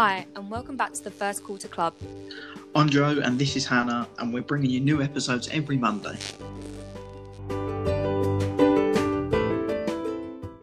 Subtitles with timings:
[0.00, 1.92] Hi, and welcome back to the First Quarter Club.
[2.76, 6.16] I'm Joe, and this is Hannah, and we're bringing you new episodes every Monday.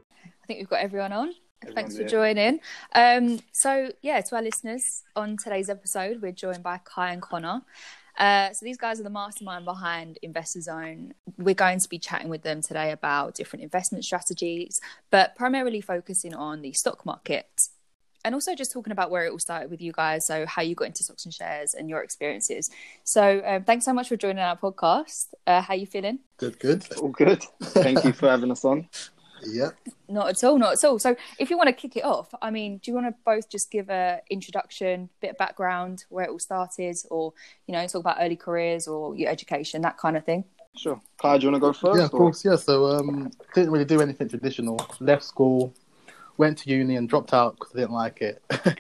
[0.08, 1.34] I think we've got everyone on.
[1.74, 2.08] Thanks for here.
[2.08, 2.62] joining.
[2.94, 7.62] Um, so, yeah, to our listeners, on today's episode, we're joined by Kai and Conner.
[8.18, 11.14] Uh, so, these guys are the mastermind behind Investor Zone.
[11.38, 14.80] We're going to be chatting with them today about different investment strategies,
[15.12, 17.68] but primarily focusing on the stock market.
[18.26, 20.74] And also just talking about where it all started with you guys, so how you
[20.74, 22.72] got into stocks and shares and your experiences.
[23.04, 25.28] So, um, thanks so much for joining our podcast.
[25.46, 26.18] Uh, how you feeling?
[26.38, 26.84] Good, good.
[27.00, 27.44] All good.
[27.62, 28.90] Thank you for having us on.
[29.48, 29.72] Yeah.
[30.08, 30.98] Not at all, not at all.
[30.98, 33.48] So, if you want to kick it off, I mean, do you want to both
[33.48, 37.32] just give a introduction, bit of background, where it all started, or
[37.68, 40.46] you know, talk about early careers or your education, that kind of thing?
[40.76, 41.00] Sure.
[41.22, 42.00] Kai, do you want to go first?
[42.00, 42.44] Yeah, of or- course.
[42.44, 42.56] Yeah.
[42.56, 44.80] So, um, didn't really do anything traditional.
[45.00, 45.76] Left school,
[46.38, 48.42] went to uni, and dropped out because I didn't like it.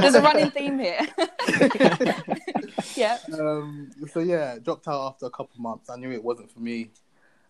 [0.00, 1.00] There's a running theme here.
[2.96, 3.18] yeah.
[3.38, 5.90] um, so yeah, dropped out after a couple of months.
[5.90, 6.90] I knew it wasn't for me,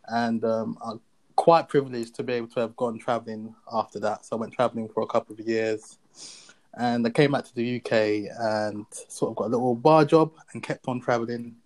[0.09, 1.01] and um, I'm
[1.37, 4.25] quite privileged to be able to have gone traveling after that.
[4.25, 5.99] So I went traveling for a couple of years,
[6.75, 10.33] and I came back to the UK and sort of got a little bar job
[10.53, 11.57] and kept on traveling.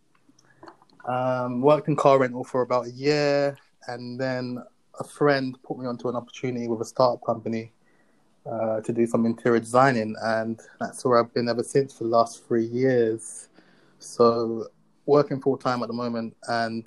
[1.06, 3.56] Um, worked in car rental for about a year,
[3.86, 4.62] and then
[4.98, 7.72] a friend put me onto an opportunity with a startup company
[8.50, 12.10] uh, to do some interior designing, and that's where I've been ever since for the
[12.10, 13.48] last three years.
[13.98, 14.66] So,
[15.06, 16.86] working full time at the moment, and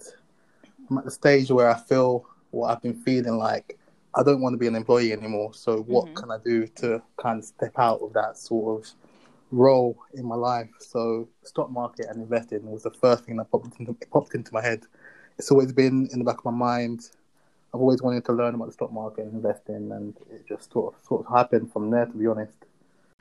[0.90, 3.78] I'm at the stage where I feel what I've been feeling like.
[4.16, 5.54] I don't want to be an employee anymore.
[5.54, 6.16] So, what Mhm.
[6.16, 8.92] can I do to kind of step out of that sort of
[9.52, 10.70] role in my life?
[10.80, 14.62] So, stock market and investing was the first thing that popped into, popped into my
[14.62, 14.86] head.
[15.38, 17.12] It's always been in the back of my mind.
[17.74, 20.94] I've always wanted to learn about the stock market and investing, and it just sort
[20.94, 22.06] of sort of happened from there.
[22.06, 22.58] To be honest,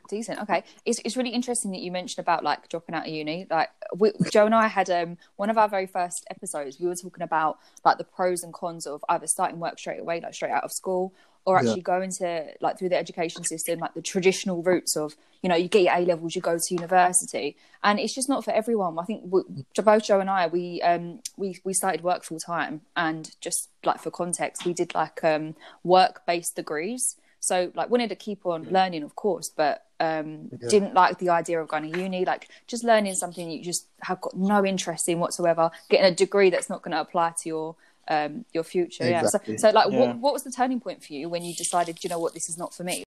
[0.08, 0.40] Decent.
[0.40, 3.46] Okay, it's it's really interesting that you mentioned about like dropping out of uni.
[3.50, 6.80] Like we, Joe and I had um one of our very first episodes.
[6.80, 10.20] We were talking about like the pros and cons of either starting work straight away,
[10.20, 11.12] like straight out of school,
[11.48, 11.70] or Yeah.
[11.70, 15.56] actually going to like through the education system, like the traditional routes of you know
[15.56, 18.98] you get your A levels, you go to university, and it's just not for everyone.
[18.98, 19.40] I think we,
[19.82, 23.98] both Joe and I we um we we started work full time, and just like
[24.02, 27.16] for context, we did like um work based degrees.
[27.40, 30.68] So like wanted to keep on learning, of course, but um, Yeah.
[30.68, 32.24] didn't like the idea of going to uni.
[32.24, 35.70] Like just learning something you just have got no interest in whatsoever.
[35.88, 37.76] Getting a degree that's not going to apply to your
[38.08, 39.04] um, your future.
[39.04, 39.54] Exactly.
[39.54, 39.58] Yeah.
[39.60, 39.98] So, so like, Yeah.
[39.98, 42.48] what what was the turning point for you when you decided, you know what, this
[42.48, 43.04] is not for me?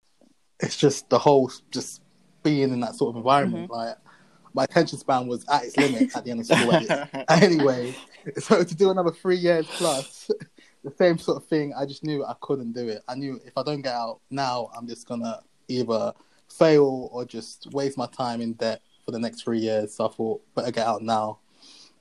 [0.61, 2.01] it's just the whole just
[2.43, 3.69] being in that sort of environment.
[3.69, 3.95] Like
[4.53, 6.73] my attention span was at its limit at the end of school.
[7.29, 7.93] anyway,
[8.37, 10.29] so to do another three years plus,
[10.83, 13.01] the same sort of thing, I just knew I couldn't do it.
[13.07, 16.13] I knew if I don't get out now, I'm just gonna either
[16.49, 19.95] fail or just waste my time in debt for the next three years.
[19.95, 21.39] So I thought better get out now.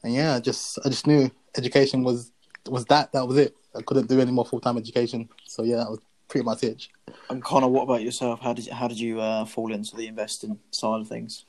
[0.02, 2.32] And yeah, I just I just knew education was
[2.68, 3.56] was that that was it.
[3.74, 5.28] I couldn't do any more full time education.
[5.46, 6.88] So yeah, that was pretty much it.
[7.28, 8.40] And Conner, what about yourself?
[8.40, 11.44] How did how did you uh, fall into the investing side of things?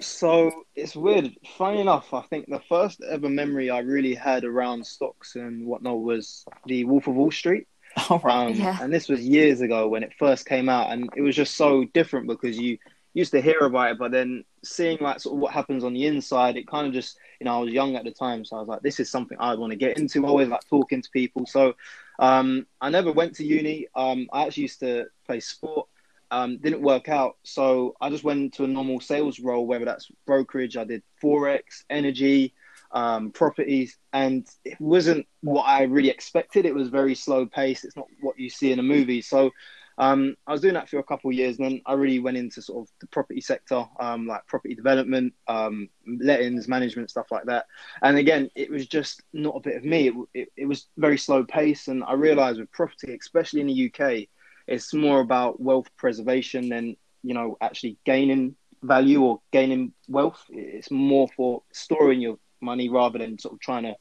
[0.00, 1.34] So it's weird.
[1.56, 6.00] Funny enough, I think the first ever memory I really had around stocks and whatnot
[6.00, 7.66] was the Wolf of Wall Street.
[8.08, 8.46] All right.
[8.46, 8.78] Um, Yeah.
[8.80, 11.84] And this was years ago when it first came out, and it was just so
[11.94, 12.78] different because you
[13.18, 16.06] used to hear about it, but then seeing like sort of what happens on the
[16.06, 18.60] inside, it kind of just you know I was young at the time, so I
[18.60, 20.24] was like, this is something I want to get into.
[20.24, 21.74] Always like talking to people, so
[22.20, 23.88] um, I never went to uni.
[23.94, 25.88] Um, I actually used to play sport.
[26.30, 30.10] Um, didn't work out, so I just went into a normal sales role, whether that's
[30.26, 30.76] brokerage.
[30.76, 32.54] I did forex, energy,
[32.92, 36.66] um, properties, and it wasn't what I really expected.
[36.66, 37.84] It was very slow paced.
[37.84, 39.22] It's not what you see in a movie.
[39.22, 39.50] So
[39.98, 42.36] um, I was doing that for a couple of years, and then I really went
[42.36, 47.44] into sort of the property sector, um, like property development, um, lettings, management, stuff like
[47.46, 47.66] that.
[48.02, 50.08] And again, it was just not a bit of me.
[50.08, 53.92] It, it, it was very slow pace, and I realised with property, especially in the
[53.92, 54.28] UK,
[54.68, 60.44] it's more about wealth preservation than you know actually gaining value or gaining wealth.
[60.48, 63.96] It's more for storing your money rather than sort of trying to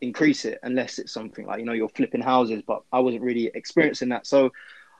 [0.00, 2.62] increase it, unless it's something like you know you're flipping houses.
[2.66, 4.50] But I wasn't really experiencing that, so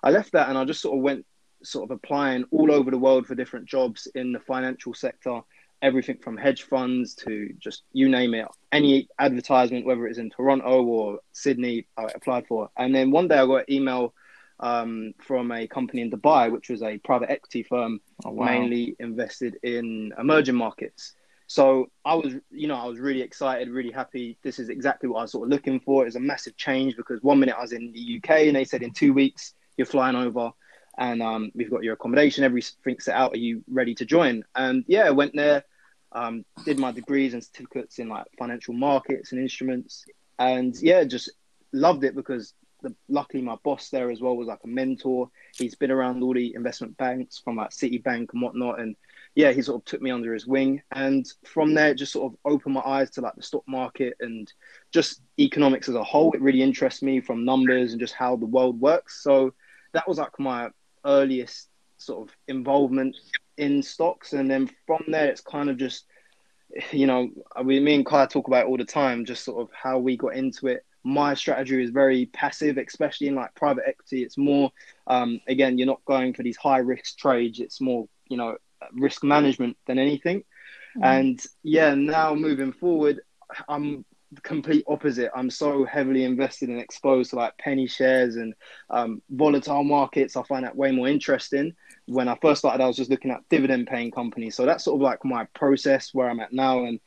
[0.02, 1.24] I left that and I just sort of went
[1.62, 5.40] sort of applying all over the world for different jobs in the financial sector.
[5.80, 10.84] Everything from hedge funds to just you name it, any advertisement, whether it's in Toronto
[10.84, 12.70] or Sydney, I applied for.
[12.76, 14.14] And then one day I got an email
[14.60, 18.44] um, from a company in Dubai, which was a private equity firm Oh, wow.
[18.46, 21.14] mainly invested in emerging markets.
[21.48, 24.38] So I was, you know, I was really excited, really happy.
[24.42, 26.02] This is exactly what I was sort of looking for.
[26.02, 28.64] It was a massive change because one minute I was in the UK and they
[28.64, 30.52] said in two weeks you're flying over.
[30.98, 33.32] and um, we've got your accommodation, everything's set out.
[33.32, 34.44] Are you ready to join?
[34.54, 35.64] And yeah, I went there,
[36.12, 40.04] um, did my degrees and certificates in like financial markets and instruments,
[40.38, 41.30] and yeah, just
[41.72, 42.52] loved it because
[42.82, 45.30] the, luckily my boss there as well was like a mentor.
[45.56, 48.94] He's been around all the investment banks from like Citibank and whatnot, and
[49.34, 52.38] yeah, he sort of took me under his wing, and from there, just sort of
[52.44, 54.52] opened my eyes to like the stock market and
[54.90, 56.32] just economics as a whole.
[56.32, 59.22] It really interests me from numbers and just how the world works.
[59.22, 59.54] So
[59.92, 60.70] that was like my
[61.04, 61.68] earliest
[61.98, 63.16] sort of involvement
[63.56, 66.04] in stocks, and then from there, it's kind of just
[66.90, 67.30] you know,
[67.64, 70.16] we, me and Kai talk about it all the time, just sort of how we
[70.16, 70.84] got into it.
[71.04, 74.22] My strategy is very passive, especially in like private equity.
[74.22, 74.70] It's more,
[75.06, 77.60] um, again, you're not going for these high risk trades.
[77.60, 78.56] It's more, you know,
[78.92, 80.44] risk management than anything.
[80.96, 81.04] Mm-hmm.
[81.04, 83.20] And yeah, now moving forward,
[83.68, 84.04] I'm
[84.42, 85.30] complete opposite.
[85.34, 88.54] I'm so heavily invested and exposed to like penny shares and
[88.90, 90.36] um, volatile markets.
[90.36, 91.74] I find that way more interesting.
[92.06, 94.56] When I first started, I was just looking at dividend paying companies.
[94.56, 97.00] So that's sort of like my process where I'm at now, and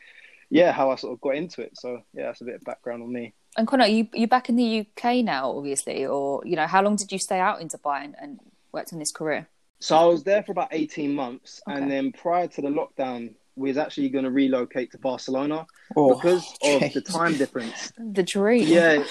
[0.50, 1.77] yeah, how I sort of got into it.
[1.77, 3.33] So yeah, that's a bit of background on me.
[3.57, 6.95] And Conner, you you back in the UK now, obviously, or you know, how long
[6.95, 8.39] did you stay out in Dubai and, and
[8.72, 9.48] worked on this career?
[9.80, 11.77] So I was there for about 18 months, okay.
[11.77, 15.65] and then prior to the lockdown, was actually going to relocate to Barcelona
[15.95, 16.83] oh, because geez.
[16.83, 17.93] of the time difference.
[17.97, 18.67] The dream.
[18.67, 19.03] Yeah,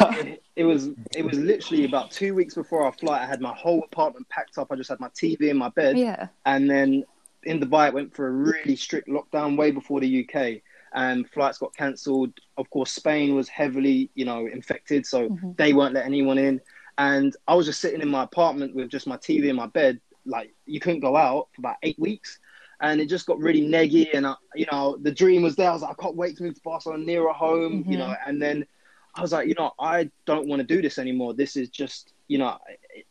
[0.00, 3.22] it, it, was it was literally about two weeks before our flight.
[3.22, 4.70] I had my whole apartment packed up.
[4.70, 5.98] I just had my TV in my bed.
[5.98, 6.28] Yeah.
[6.44, 7.04] And then
[7.44, 10.60] in Dubai, it went for a really strict lockdown way before the UK,
[10.94, 12.32] and flights got cancelled.
[12.56, 15.52] Of course, Spain was heavily, you know, infected, so mm-hmm.
[15.56, 16.60] they weren't letting anyone in.
[16.98, 20.00] And I was just sitting in my apartment with just my TV in my bed.
[20.26, 22.38] Like you couldn't go out for about eight weeks
[22.80, 24.08] and it just got really neggy.
[24.14, 25.70] And I, you know, the dream was there.
[25.70, 27.80] I was like, I can't wait to move to Barcelona nearer home.
[27.80, 27.92] Mm-hmm.
[27.92, 28.66] You know, and then
[29.14, 31.34] I was like, you know, I don't want to do this anymore.
[31.34, 32.58] This is just, you know,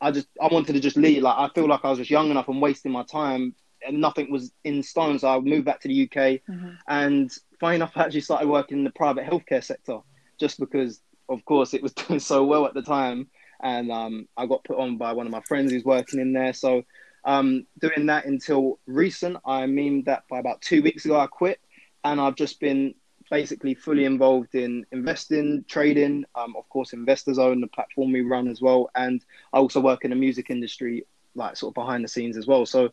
[0.01, 1.23] I just I wanted to just leave.
[1.23, 3.53] Like I feel like I was just young enough and wasting my time,
[3.85, 5.19] and nothing was in stone.
[5.19, 6.69] So I moved back to the UK, mm-hmm.
[6.87, 9.99] and funny enough, I actually started working in the private healthcare sector
[10.39, 13.27] just because, of course, it was doing so well at the time.
[13.61, 16.53] And um, I got put on by one of my friends who's working in there.
[16.53, 16.83] So
[17.25, 19.37] um, doing that until recent.
[19.45, 21.59] I mean that by about two weeks ago, I quit,
[22.03, 22.93] and I've just been
[23.29, 26.25] basically fully involved in investing, trading.
[26.35, 29.23] Um, of course, Investor Zone, the platform we run as well, and
[29.53, 31.05] I also work in the music industry,
[31.35, 32.65] like sort of behind the scenes as well.
[32.65, 32.89] So,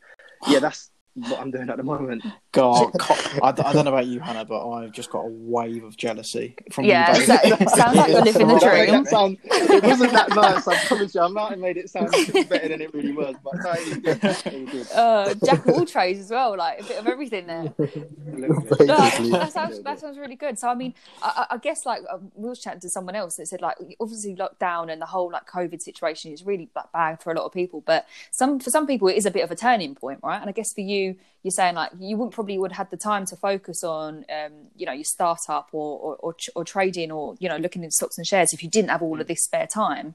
[0.49, 2.25] yeah, that's what I'm doing at the moment.
[2.53, 5.97] God, I, I don't know about you, Hannah, but I've just got a wave of
[5.97, 7.25] jealousy from yeah, you.
[7.27, 9.05] Yeah, sounds like you're living the dream.
[9.07, 10.69] Sound, it wasn't that nice.
[10.69, 12.11] I promise you, I might have made it sound
[12.49, 14.17] better than it really was, but no, it was good.
[14.17, 14.87] It was good.
[14.97, 17.65] Uh, jack of all trades as well, like a bit of everything there.
[17.79, 20.59] no, that sounds that sounds really good.
[20.59, 23.47] So I mean, I, I guess like um, we was chatting to someone else that
[23.47, 27.31] said like obviously lockdown and the whole like COVID situation is really like, bad for
[27.31, 29.57] a lot of people, but some for some people it is a bit of a
[29.57, 30.41] turning point, right?
[30.41, 31.06] And I guess for you
[31.43, 34.53] you're saying like you wouldn't probably would have had the time to focus on um,
[34.75, 38.19] you know your startup or, or or, or trading or you know looking at stocks
[38.19, 40.15] and shares if you didn't have all of this spare time.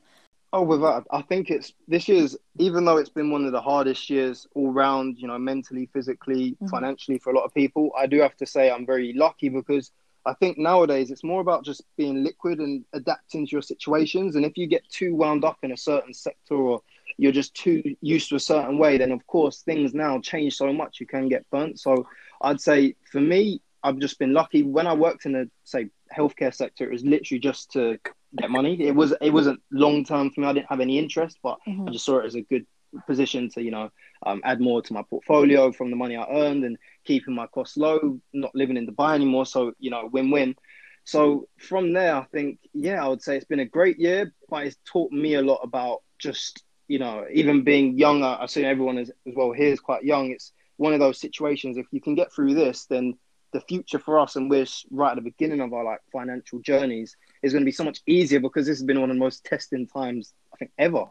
[0.54, 4.10] Oh, without, I think it's this year's, even though it's been one of the hardest
[4.10, 6.68] years all round, you know, mentally, physically, mm-hmm.
[6.68, 9.92] financially for a lot of people, I do have to say I'm very lucky because
[10.26, 14.36] I think nowadays it's more about just being liquid and adapting to your situations.
[14.36, 16.82] And if you get too wound up in a certain sector or
[17.18, 20.72] you're just too used to a certain way, then of course things now change so
[20.72, 21.80] much you can get burnt.
[21.80, 22.08] So
[22.42, 24.64] I'd say for me, I've just been lucky.
[24.64, 27.98] When I worked in the say healthcare sector, it was literally just to
[28.38, 28.82] get money.
[28.82, 30.48] It was it wasn't long term for me.
[30.48, 31.88] I didn't have any interest, but mm-hmm.
[31.88, 32.66] I just saw it as a good
[33.08, 33.90] position to you know
[34.26, 37.78] um, add more to my portfolio from the money I earned and keeping my costs
[37.78, 39.46] low, not living in Dubai anymore.
[39.46, 40.56] So you know, win win.
[41.04, 44.66] So from there, I think yeah, I would say it's been a great year, but
[44.68, 48.98] it's taught me a lot about just you know, even being younger, I assume everyone
[48.98, 50.32] is, as well here is quite young.
[50.32, 51.78] It's one of those situations.
[51.78, 53.18] If you can get through this, then
[53.54, 57.16] the future for us, and we're right at the beginning of our like financial journeys,
[57.44, 59.46] is going to be so much easier because this has been one of the most
[59.46, 61.06] testing times I think ever.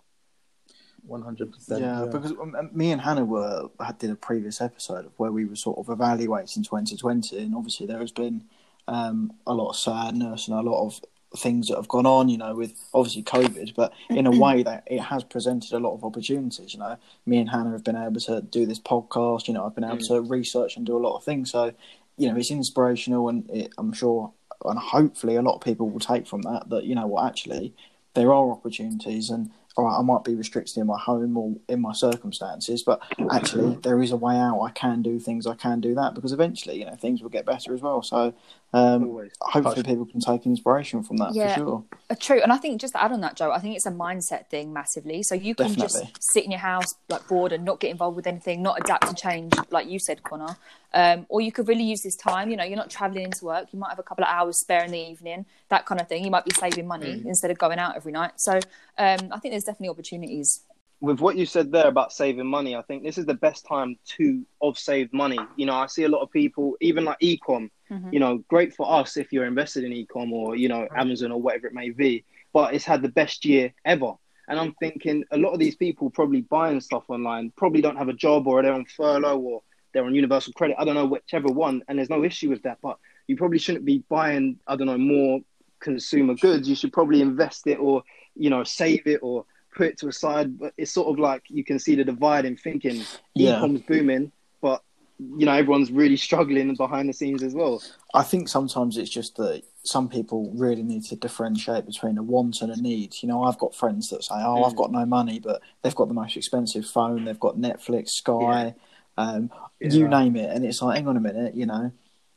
[1.06, 1.80] One hundred percent.
[1.80, 5.46] Yeah, because um, me and Hannah were had did a previous episode of where we
[5.46, 8.44] were sort of evaluating 2020, and obviously there has been
[8.86, 11.00] um, a lot of sadness and a lot of
[11.36, 14.82] things that have gone on, you know, with obviously COVID, but in a way that
[14.86, 16.74] it has presented a lot of opportunities.
[16.74, 16.96] You know,
[17.26, 19.46] me and Hannah have been able to do this podcast.
[19.46, 20.08] You know, I've been able mm.
[20.08, 21.50] to research and do a lot of things.
[21.50, 21.72] So,
[22.16, 24.32] you know, it's inspirational, and it, I'm sure,
[24.64, 27.74] and hopefully, a lot of people will take from that that you know what, actually,
[28.14, 31.80] there are opportunities, and all right, I might be restricted in my home or in
[31.80, 34.60] my circumstances, but actually there is a way out.
[34.60, 35.46] I can do things.
[35.46, 38.02] I can do that because eventually, you know, things will get better as well.
[38.02, 38.34] So
[38.72, 39.32] um, Always.
[39.40, 41.54] hopefully people can take inspiration from that Yeah.
[41.54, 41.84] for sure.
[42.08, 43.90] Uh, True, and I think just to add on that, Joe, I think it's a
[43.90, 45.22] mindset thing massively.
[45.22, 46.06] So you can Definitely.
[46.12, 49.08] just sit in your house like bored and not get involved with anything, not adapt
[49.08, 50.56] to change, like you said, Conner.
[50.92, 52.50] Um, or you could really use this time.
[52.50, 53.68] You know, you're not traveling into work.
[53.72, 56.24] You might have a couple of hours spare in the evening, that kind of thing.
[56.24, 58.32] You might be saving money instead of going out every night.
[58.36, 58.54] So
[58.98, 60.60] um, I think there's definitely opportunities.
[61.00, 63.96] With what you said there about saving money, I think this is the best time
[64.16, 65.38] to of saved money.
[65.56, 67.70] You know, I see a lot of people, even like ecom.
[67.90, 68.12] Mhm.
[68.12, 71.40] You know, great for us if you're invested in ecom or you know Amazon or
[71.40, 72.24] whatever it may be.
[72.52, 74.12] But it's had the best year ever.
[74.48, 78.08] And I'm thinking a lot of these people probably buying stuff online probably don't have
[78.08, 80.76] a job or they're on furlough or they're on universal credit.
[80.78, 82.78] I don't know whichever one, and there's no issue with that.
[82.82, 85.40] But you probably shouldn't be buying I don't know more
[85.78, 86.68] consumer goods.
[86.68, 88.02] You should probably invest it or
[88.36, 90.58] you know save it or put it to a side.
[90.58, 93.04] But it's sort of like you can see the divide in thinking.
[93.34, 93.60] Yeah.
[93.60, 94.82] Ecom's booming, but
[95.18, 97.82] you know everyone's really struggling behind the scenes as well.
[98.14, 102.60] I think sometimes it's just that some people really need to differentiate between a want
[102.62, 103.14] and a need.
[103.22, 104.76] You know, I've got friends that say, "Oh, I've Mm.
[104.76, 108.74] got no money," but they've got the most expensive phone, they've got Netflix, Sky,
[109.16, 109.50] um,
[109.80, 111.92] you name it, and it's like, hang on a minute, you know,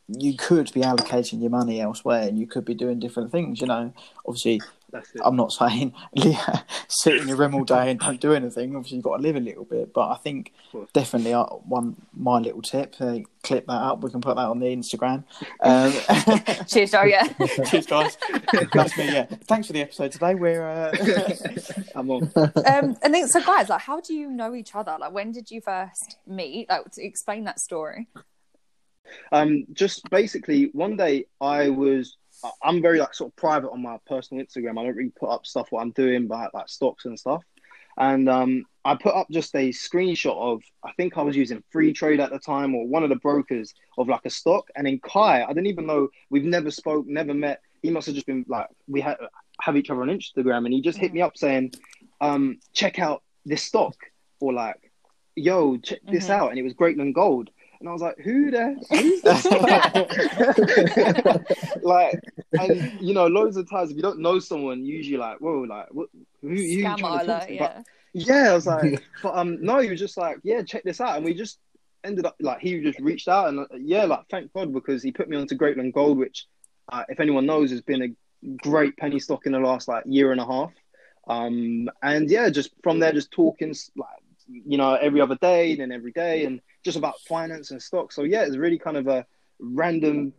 [0.07, 3.61] you could be allocating your money elsewhere, and you could be doing different things.
[3.61, 3.93] You know,
[4.25, 4.61] obviously.
[5.23, 5.93] I'm not saying
[6.87, 8.75] sit in your room all day and don't do anything.
[8.75, 9.93] Obviously, you've got to live a little bit.
[9.93, 10.53] But I think
[10.93, 12.95] definitely uh, one my little tip.
[12.99, 14.01] Uh, clip that up.
[14.01, 15.23] We can put that on the Instagram.
[15.63, 15.93] Um,
[16.67, 17.03] Cheers, Joe.
[17.03, 17.27] Yeah.
[17.65, 18.17] cheers, guys.
[18.73, 19.13] That's me.
[19.13, 19.25] Yeah.
[19.45, 20.35] Thanks for the episode today.
[20.35, 20.93] We're uh...
[21.95, 22.31] I'm on.
[22.35, 24.97] um, and then, so guys, like, how do you know each other?
[24.99, 26.69] Like, when did you first meet?
[26.69, 28.09] Like, to explain that story.
[29.31, 32.17] Um, just basically, one day I was.
[32.61, 34.79] I'm very like sort of private on my personal Instagram.
[34.79, 37.43] I don't really put up stuff what I'm doing, but like stocks and stuff.
[37.97, 42.19] And um, I put up just a screenshot of I think I was using Freetrade
[42.19, 44.67] at the time or one of the brokers of like a stock.
[44.75, 47.61] And then Kai, I didn't even know we've never spoke, never met.
[47.81, 49.17] He must have just been like we had
[49.61, 51.73] have each other on Instagram, and he just hit me up saying,
[52.21, 53.95] um, "Check out this stock,"
[54.39, 54.91] or like,
[55.35, 56.31] "Yo, check this Mhm.
[56.31, 57.51] out," and it was Greatland Gold.
[57.83, 58.75] And I was like, "Who the?
[58.91, 59.43] Who's this?"
[61.83, 62.17] like,
[62.57, 65.87] and you know, loads of times if you don't know someone, usually like, "Whoa, like,
[65.91, 66.07] what?
[66.41, 68.43] Who, who you trying to talk alert, to?" But yeah.
[68.43, 71.17] yeah, I was like, but um, no, he was just like, yeah, check this out,
[71.17, 71.59] and we just
[72.05, 75.11] ended up like he just reached out, and uh, yeah, like thank God because he
[75.11, 76.45] put me onto Greatland Gold, which,
[76.89, 80.31] uh, if anyone knows, has been a great penny stock in the last like year
[80.31, 80.71] and a half.
[81.27, 84.07] Um, and yeah, just from there, just talking like
[84.47, 88.15] you know every other day, then every day, and just about finance and stocks.
[88.15, 89.25] So yeah, it's really kind of a
[89.59, 90.33] random,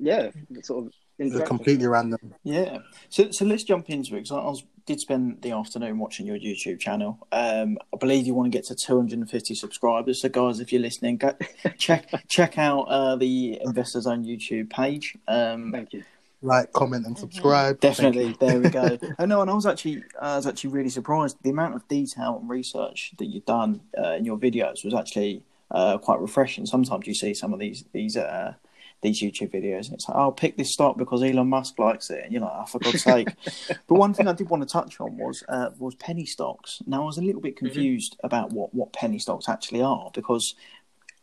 [0.00, 0.30] yeah,
[0.62, 0.92] sort of.
[1.18, 2.34] It's completely random.
[2.44, 2.78] Yeah.
[3.10, 6.26] So so let's jump into it because I, I was, did spend the afternoon watching
[6.26, 7.26] your YouTube channel.
[7.30, 10.22] Um, I believe you want to get to 250 subscribers.
[10.22, 11.36] So guys, if you're listening, go
[11.78, 15.14] check check out uh, the Investor Zone YouTube page.
[15.28, 16.04] Um, Thank you.
[16.42, 17.80] Like, comment, and subscribe.
[17.80, 18.98] Definitely, there we go.
[19.18, 21.36] oh no, and I was actually, I was actually really surprised.
[21.42, 25.42] The amount of detail and research that you've done uh, in your videos was actually
[25.70, 26.66] uh, quite refreshing.
[26.66, 28.54] Sometimes you see some of these these uh,
[29.02, 32.22] these YouTube videos, and it's like, "Oh, pick this stock because Elon Musk likes it,"
[32.24, 33.28] and you're like, "Oh, for God's sake!"
[33.68, 36.82] but one thing I did want to touch on was uh, was penny stocks.
[36.86, 40.54] Now, I was a little bit confused about what what penny stocks actually are because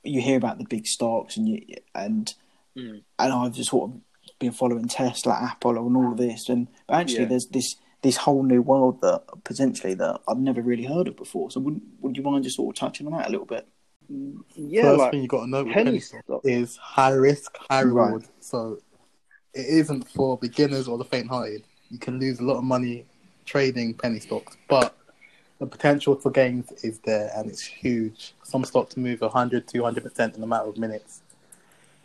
[0.04, 1.62] you hear about the big stocks and you
[1.94, 2.34] and
[2.75, 3.01] Mm.
[3.18, 4.00] and I've just sort of
[4.38, 7.30] been following Tesla, Apple, and all of this, and but actually, Yeah.
[7.30, 11.50] there's this this whole new world that potentially that I've never really heard of before.
[11.50, 13.68] So, would would you mind just sort of touching on that a little bit?
[14.09, 17.57] Yeah, First like thing you got to know with penny penny stock is high risk,
[17.69, 18.05] high Right.
[18.05, 18.23] reward.
[18.39, 18.79] So
[19.53, 21.63] it isn't for beginners or the faint-hearted.
[21.89, 23.05] You can lose a lot of money
[23.45, 24.95] trading penny stocks, but
[25.59, 28.33] the potential for gains is there and it's huge.
[28.43, 31.21] Some stocks move 100, 200% in a matter of minutes.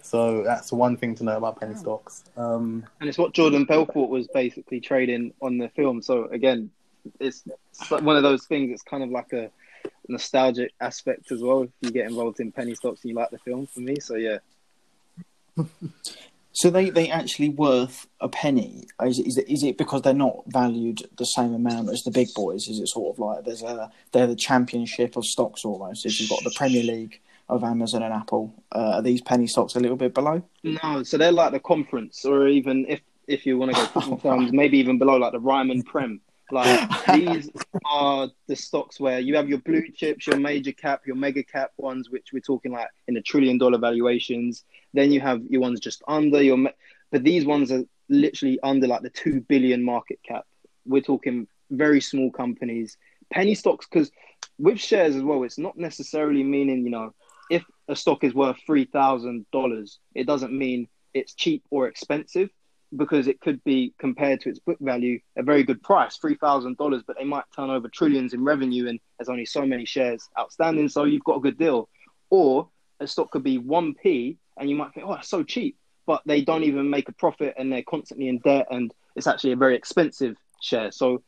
[0.03, 2.25] So that's one thing to know about penny stocks.
[2.37, 6.03] Um, and it's what Jordan Belfort was basically trading on the film.
[6.03, 6.71] So again,
[7.21, 7.45] it's
[7.89, 8.71] one of those things.
[8.73, 9.51] It's kind of like a
[10.09, 11.63] nostalgic aspect as well.
[11.63, 13.97] If you get involved in penny stocks and you like the film, for me.
[14.01, 14.39] So yeah,
[16.55, 18.87] So they they actually worth a penny?
[19.03, 22.11] Is it, is it is it because they're not valued the same amount as the
[22.11, 22.69] big boys?
[22.69, 26.05] Is it sort of like there's a they're the championship of stocks almost?
[26.05, 29.77] If you've got the Premier League of Amazon and Apple, uh, are these penny stocks
[29.77, 30.43] a little bit below?
[30.63, 31.03] no.
[31.03, 34.53] So they're like the conference, or even if if you want to go football terms,
[34.53, 36.21] maybe even below like the Ryman Prem.
[36.53, 37.51] Like these
[37.87, 41.73] are the stocks where you have your blue chips, your major cap, your mega cap
[41.79, 44.65] ones, which we're talking like in the trillion dollar valuations.
[44.93, 46.59] Then you have your ones just under your,
[47.11, 50.47] but these ones are literally under like the two billion market cap.
[50.85, 52.99] We're talking very small companies,
[53.33, 53.87] penny stocks.
[53.91, 54.11] Because
[54.59, 57.15] with shares as well, it's not necessarily meaning you know
[57.51, 62.51] if a stock is worth three thousand dollars, it doesn't mean it's cheap or expensive
[62.97, 66.77] because it could be compared to its book value a very good price, three thousand
[66.77, 70.29] dollars, but they might turn over trillions in revenue and there's only so many shares
[70.39, 71.89] outstanding, so you've got a good deal.
[72.31, 72.69] Or
[73.01, 76.23] a stock could be one p, and you might think, oh, it's so cheap, but
[76.27, 79.57] they don't even make a profit and they're constantly in debt, and it's actually a
[79.57, 80.93] very expensive share.
[80.93, 81.23] So,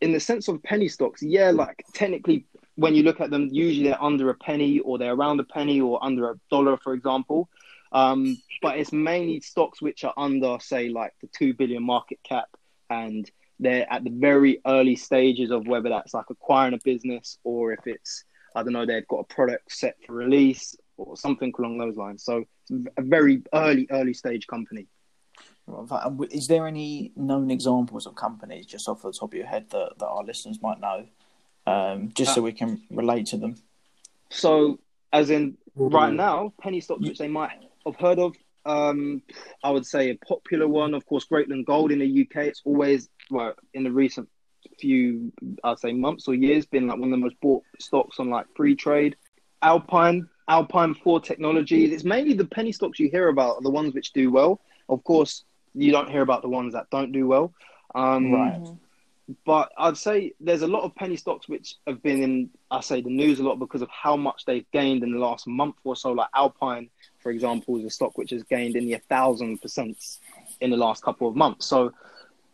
[0.00, 2.46] in the sense of penny stocks, yeah, like technically,
[2.76, 5.80] when you look at them, usually they're under a penny or they're around a penny
[5.80, 7.48] or under a dollar, for example.
[7.92, 12.48] Um, but it's mainly stocks which are under, say, like the two billion market cap,
[12.90, 13.30] and
[13.60, 17.86] they're at the very early stages of whether that's like acquiring a business or if
[17.86, 21.96] it's I don't know they've got a product set for release or something along those
[21.96, 22.24] lines.
[22.24, 24.86] So it's a very early early stage company.
[26.30, 29.98] Is there any known examples of companies just off the top of your head that,
[29.98, 31.06] that our listeners might know,
[31.66, 33.56] um, just so uh, we can relate to them?
[34.30, 34.78] So,
[35.12, 37.50] as in right now, penny stocks which they might
[37.92, 38.36] have heard of.
[38.64, 39.22] Um,
[39.62, 42.46] I would say a popular one, of course, Greatland Gold in the UK.
[42.46, 44.28] It's always well in the recent
[44.78, 45.32] few,
[45.64, 48.46] I'd say, months or years, been like one of the most bought stocks on like
[48.58, 49.14] Freetrade.
[49.62, 51.92] Alpine, Alpine Four Technologies.
[51.92, 54.60] It's mainly the penny stocks you hear about, are the ones which do well.
[54.88, 57.52] Of course, you don't hear about the ones that don't do well.
[57.94, 58.68] Um, right.
[59.44, 63.02] But I'd say there's a lot of penny stocks which have been in, I say,
[63.02, 65.96] the news a lot because of how much they've gained in the last month or
[65.96, 66.12] so.
[66.12, 69.98] Like Alpine for example, is a stock which has gained in the 1,000 percent
[70.60, 71.66] in the last couple of months.
[71.66, 71.92] So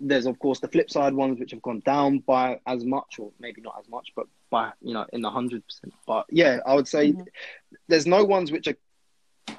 [0.00, 3.30] there's of course the flip side ones which have gone down by as much, or
[3.38, 5.94] maybe not as much, but by you know in the hundred percent.
[6.06, 7.22] But yeah, I would say mm-hmm.
[7.88, 8.76] there's no ones which are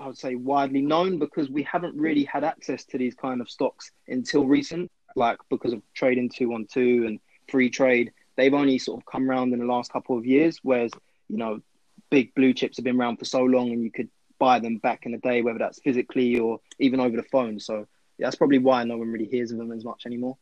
[0.02, 3.50] I would say widely known because we haven't really had access to these kind of
[3.50, 7.20] stocks until recent, like because of Trading 212 and
[7.52, 10.92] Freetrade, They've only sort of come around in the last couple of years, whereas
[11.30, 11.62] you know
[12.10, 15.06] big blue chips have been around for so long, and you could buy them back
[15.06, 17.60] in the day, whether that's physically or even over the phone.
[17.60, 20.38] So yeah, that's probably why no one really hears of them as much anymore.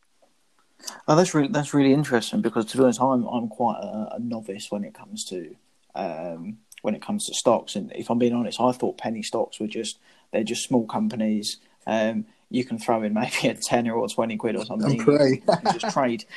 [1.06, 4.18] Oh, that's really that's really interesting because to be honest, I'm I'm quite a, a
[4.18, 5.54] novice when it comes to
[5.94, 7.76] um, when it comes to stocks.
[7.76, 9.98] And if I'm being honest, I thought penny stocks were just
[10.32, 11.58] they're just small companies.
[11.86, 15.42] Um, you can throw in maybe a tenner or twenty quid or something and pray.
[15.48, 16.24] and just trade.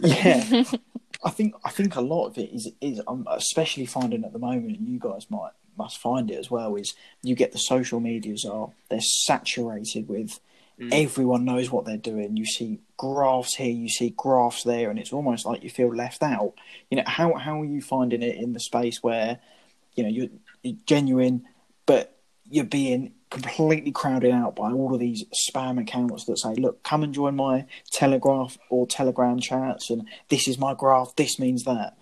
[0.00, 0.62] Yeah,
[1.24, 4.38] I think I think a lot of it is is I'm especially finding at the
[4.38, 8.00] moment, and you guys might must find it as well is you get the social
[8.00, 10.40] medias are they're saturated with
[10.78, 10.88] mm.
[10.92, 12.36] everyone knows what they're doing.
[12.36, 16.22] You see graphs here, you see graphs there, and it's almost like you feel left
[16.22, 16.54] out.
[16.90, 19.38] You know how how are you finding it in the space where
[19.94, 20.28] you know you're,
[20.62, 21.46] you're genuine,
[21.86, 22.16] but
[22.50, 27.02] you're being completely crowded out by all of these spam accounts that say, "Look, come
[27.02, 31.14] and join my Telegraph or Telegram chats, and this is my graph.
[31.16, 31.98] This means that."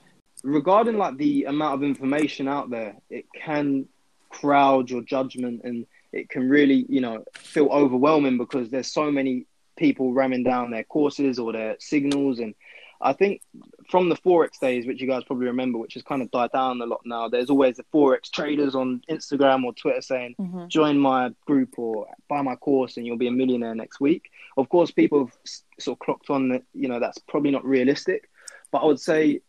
[0.47, 3.87] regarding like the amount of information out there, it can
[4.31, 9.47] crowd your judgment and it can really, you know, feel overwhelming because there's so many
[9.77, 12.39] people ramming down their courses or their signals.
[12.39, 12.55] And
[13.01, 13.43] I think
[13.89, 16.81] from the Forex days, which you guys probably remember, which has kind of died down
[16.81, 20.69] a lot now, there's always the Forex traders on Instagram or Twitter saying, mm-hmm.
[20.69, 24.31] join my group or buy my course and you'll be a millionaire next week.
[24.57, 25.37] Of course, people have
[25.79, 28.31] sort of clocked on that, you know, that's probably not realistic.
[28.73, 29.41] But I would say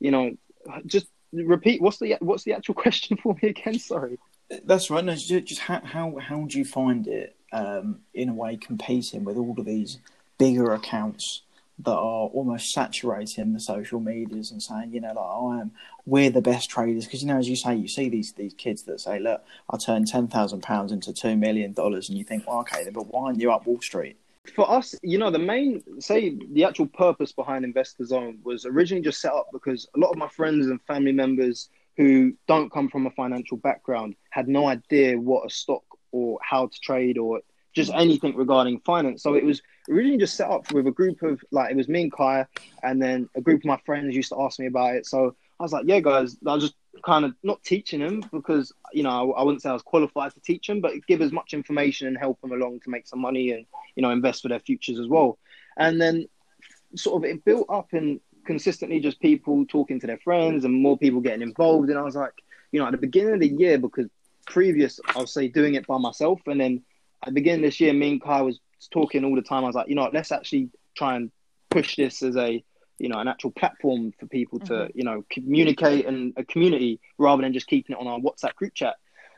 [0.00, 0.36] you know,
[0.86, 1.80] just repeat.
[1.80, 3.78] What's the what's the actual question for me again?
[3.78, 4.18] Sorry.
[4.64, 5.04] That's right.
[5.04, 9.24] No, just, just how how how do you find it um, in a way competing
[9.24, 9.98] with all of these
[10.38, 11.42] bigger accounts
[11.80, 15.70] that are almost saturating the social medias and saying, you know, like oh, I am,
[16.06, 18.82] we're the best traders because you know, as you say, you see these these kids
[18.84, 22.46] that say, look, I turned ten thousand pounds into two million dollars, and you think,
[22.46, 24.16] well, okay, but why aren't you up Wall Street?
[24.54, 29.02] for us, you know, the main say the actual purpose behind Investor Zone was originally
[29.02, 32.88] just set up because a lot of my friends and family members who don't come
[32.88, 37.40] from a financial background had no idea what a stock or how to trade or
[37.78, 39.22] just anything regarding finance.
[39.22, 42.02] So it was originally just set up with a group of like it was me
[42.02, 42.44] and Kai,
[42.82, 45.06] and then a group of my friends used to ask me about it.
[45.06, 48.72] So I was like, yeah, guys, I was just kind of not teaching them because
[48.92, 51.32] you know I, I, wouldn't say I was qualified to teach them, but give as
[51.32, 53.64] much information and help them along to make some money and
[53.94, 55.38] you know invest for their futures as well.
[55.76, 56.26] And then
[56.96, 60.98] sort of it built up and consistently just people talking to their friends and more
[60.98, 61.90] people getting involved.
[61.90, 62.32] And I was like,
[62.72, 64.06] you know, at the beginning of the year because
[64.46, 66.82] previous I'll say doing it by myself, and then
[67.22, 68.60] at the beginning this year, me and Kai was
[68.92, 69.64] talking all the time.
[69.64, 71.30] I was like, you know, let's actually try and
[71.70, 72.62] push this as a
[72.98, 74.98] you know an actual platform for people to mm-hmm.
[74.98, 78.74] you know communicate and a community rather than just keeping it on our WhatsApp group
[78.74, 78.96] chat.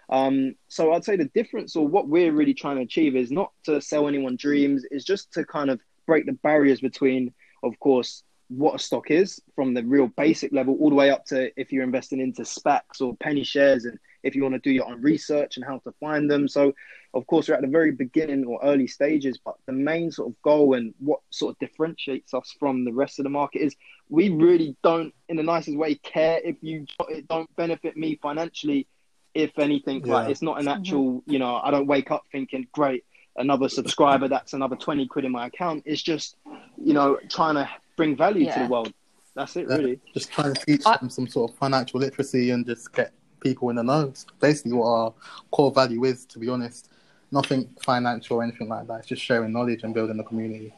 [0.09, 3.53] Um, so I'd say the difference or what we're really trying to achieve is not
[3.65, 8.25] to sell anyone dreams, is just to kind of break the barriers between, of course,
[8.49, 11.71] what a stock is from the real basic level all the way up to if
[11.71, 15.01] you're investing into SPACs or penny shares and if you want to do your own
[15.01, 16.49] research and how to find them.
[16.49, 16.73] So,
[17.13, 20.43] of course, we're at the very beginning or early stages, but the main sort of
[20.43, 23.75] goal and what sort of differentiates us from the rest of the market is
[24.09, 28.87] we really don't, in the nicest way, care if you it don't benefit me financially.
[29.33, 30.15] If anything, Yeah.
[30.15, 30.81] like it's not an mm-hmm.
[30.81, 33.05] actual, you know, I don't wake up thinking, great,
[33.37, 35.85] another subscriber, that's another 20 quid in my account.
[35.87, 36.37] It's just,
[36.77, 38.93] you know, trying to bring value to the world.
[39.35, 39.77] That's it, Yeah.
[39.77, 40.01] really.
[40.15, 43.71] Just trying to teach I- them some sort of financial literacy and just get people
[43.71, 44.09] in the know.
[44.09, 45.15] It's basically what our
[45.51, 46.91] core value is, to be honest.
[47.33, 49.01] Nothing financial or anything like that.
[49.01, 50.75] It's just sharing knowledge and building a community.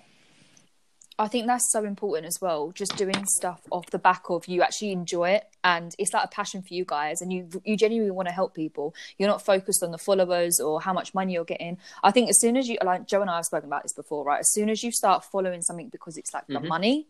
[1.18, 2.72] I think that's so important as well.
[2.72, 6.28] Just doing stuff off the back of you actually enjoy it, and it's like a
[6.28, 8.94] passion for you guys, and you you genuinely want to help people.
[9.18, 11.78] You're not focused on the followers or how much money you're getting.
[12.02, 14.24] I think as soon as you like Joe and I have spoken about this before,
[14.24, 14.40] right?
[14.40, 16.68] As soon as you start following something because it's like the mm-hmm.
[16.68, 17.06] money,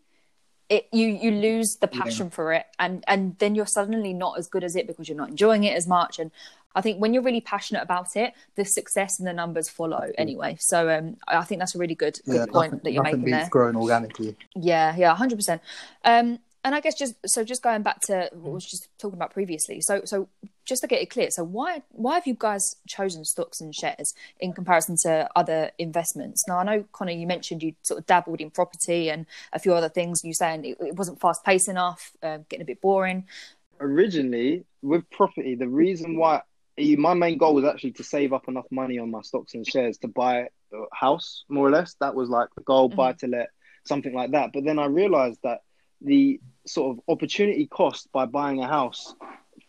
[0.73, 4.47] it you you lose the passion for it, and and then you're suddenly not as
[4.49, 6.19] good as it because you're not enjoying it as much.
[6.19, 6.31] And
[6.75, 10.57] I think when you're really passionate about it, the success and the numbers follow anyway.
[10.59, 13.25] So um, I think that's a really good, good Yeah, point nothing, that you're making
[13.25, 13.49] there.
[13.51, 14.37] growing organically.
[14.57, 15.61] Yeah, yeah, hundred percent.
[16.05, 19.19] Um, and I guess just so just going back to what I was just talking
[19.19, 19.81] about previously.
[19.81, 20.29] So so
[20.65, 24.15] just to get it clear, so why why have you guys chosen stocks and shares
[24.41, 26.45] in comparison to other investments?
[26.47, 29.75] Now I know Conner, you mentioned you sort of dabbled in property and a few
[29.75, 30.23] other things.
[30.25, 33.27] You saying it, it wasn't fast paced enough, uh, getting a bit boring.
[33.83, 36.43] originally with property, the reason why
[36.79, 39.99] my main goal was actually to save up enough money on my stocks and shares
[39.99, 41.95] to buy a house, more or less.
[42.01, 43.51] That was like the goal, buy to let,
[43.85, 44.51] something like that.
[44.55, 45.61] But then I realized that
[46.01, 49.15] the sort of opportunity cost by buying a house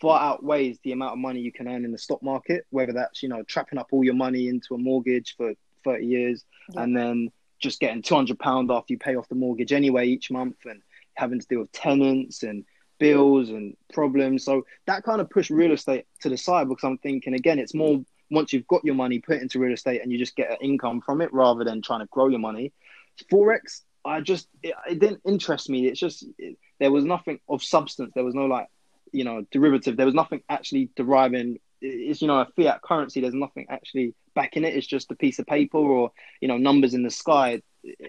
[0.04, 3.24] far outweighs the amount of money you can earn in the stock market, whether that's,
[3.24, 5.54] you know, trapping up all your money into a mortgage for
[5.86, 6.82] 30 years Yeah.
[6.84, 10.82] and then just getting £200 after you pay off the mortgage anyway each month and
[11.14, 12.66] having to deal with tenants and
[13.00, 14.44] bills and problems.
[14.44, 17.74] So that kind of pushed real estate to the side because I'm thinking again, it's
[17.74, 20.58] more once you've got your money, put into real estate and you just get an
[20.62, 22.74] income from it rather than trying to grow your money.
[23.32, 25.88] Forex, I just it, it didn't interest me.
[25.88, 28.12] It's just it, there was nothing of substance.
[28.14, 28.68] There was no like
[29.14, 29.98] you know derivative.
[29.98, 31.60] There was nothing actually deriving.
[31.82, 33.22] It's you know a fiat currency.
[33.22, 34.76] There's nothing actually backing it.
[34.76, 37.62] It's just a piece of paper or you know numbers in the sky,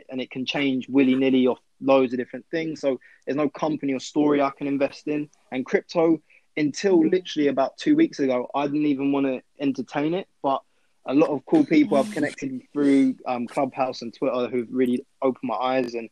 [0.09, 2.81] and it can change willy nilly off loads of different things.
[2.81, 5.29] So there's no company or story I can invest in.
[5.53, 6.21] And crypto,
[6.57, 10.29] until literally about two weeks ago, I didn't even want to entertain it.
[10.43, 10.63] But
[11.07, 15.43] a lot of cool people I've connected through um, Clubhouse and Twitter who've really opened
[15.49, 15.95] my eyes.
[15.95, 16.09] And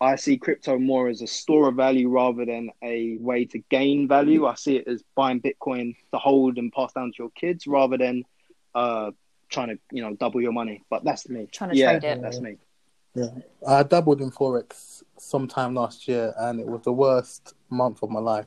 [0.00, 4.08] I see crypto more as a store of value rather than a way to gain
[4.08, 4.46] value.
[4.46, 7.98] I see it as buying Bitcoin to hold and pass down to your kids rather
[7.98, 8.24] than
[8.74, 9.10] uh,
[9.50, 10.84] trying to, you know, double your money.
[10.88, 11.48] But that's me.
[11.52, 12.22] Trying to yeah, trade it.
[12.22, 12.56] That's me.
[13.14, 13.26] Yeah,
[13.66, 18.20] I dabbled in forex sometime last year, and it was the worst month of my
[18.20, 18.46] life.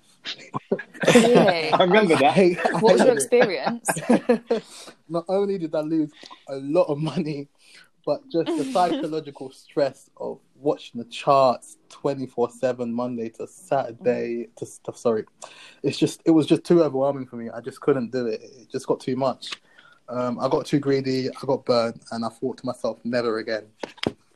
[1.13, 1.71] Really?
[1.73, 2.33] I remember that.
[2.33, 3.91] hate- I What was your experience?
[5.09, 6.11] Not only did I lose
[6.47, 7.49] a lot of money,
[8.05, 14.65] but just the psychological stress of watching the charts 24 7 Monday to Saturday to,
[14.65, 14.97] stuff.
[14.97, 15.26] sorry.
[15.84, 17.49] It's just it was just too overwhelming for me.
[17.49, 18.41] I just couldn't do it.
[18.41, 19.52] It just got too much.
[20.10, 23.65] Um, I got too greedy, I got burnt, and I thought to myself, never again.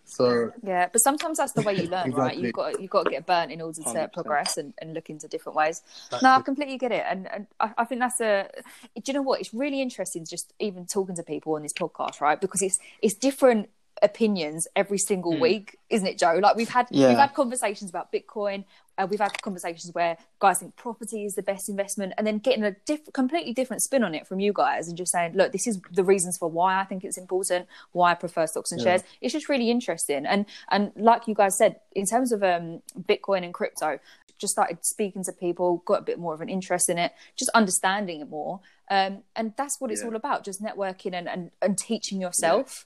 [0.08, 2.36] So Yeah, but sometimes that's the way you learn, right?
[2.36, 4.14] You've got you've got to get burnt in order to 100%.
[4.14, 5.82] progress and, and look into different ways.
[6.24, 8.50] No, I completely get it, and, and I, I think that's a.
[8.96, 9.42] Do you know what?
[9.42, 12.40] It's really interesting just even talking to people on this podcast, right?
[12.40, 13.70] Because it's it's different
[14.02, 15.42] opinions every single Hmm.
[15.42, 16.40] week, isn't it, Joe?
[16.42, 17.10] Like we've had Yeah.
[17.10, 18.66] we've had conversations about Bitcoin.
[19.00, 22.64] Uh, we've had conversations where guys think property is the best investment, and then getting
[22.64, 25.68] a diff- completely different spin on it from you guys, and just saying, look, this
[25.68, 28.86] is the reasons for why I think it's important, why I prefer stocks and Yeah.
[28.98, 29.04] shares.
[29.22, 33.44] It's just really interesting, and and like you guys said, in terms of um, Bitcoin
[33.44, 34.00] and crypto,
[34.40, 37.50] just started speaking to people, got a bit more of an interest in it, just
[37.56, 40.08] understanding it more, um, and that's what it's Yeah.
[40.08, 42.86] all about, just networking and and, and teaching yourself.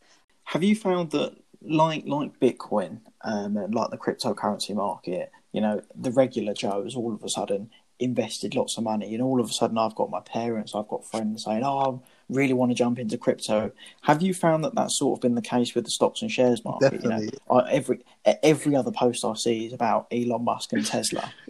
[0.51, 5.81] Have you found that, like like Bitcoin, um, and like the cryptocurrency market, you know,
[5.95, 9.49] the regular Joe has all of a sudden invested lots of money, and all of
[9.49, 12.75] a sudden I've got my parents, I've got friends saying, "Oh, I really want to
[12.75, 15.91] jump into crypto." Have you found that that's sort of been the case with the
[15.91, 17.01] stocks and shares market?
[17.01, 17.69] You know, Definitely.
[17.71, 21.31] Every every other post I see is about Elon Musk and Tesla.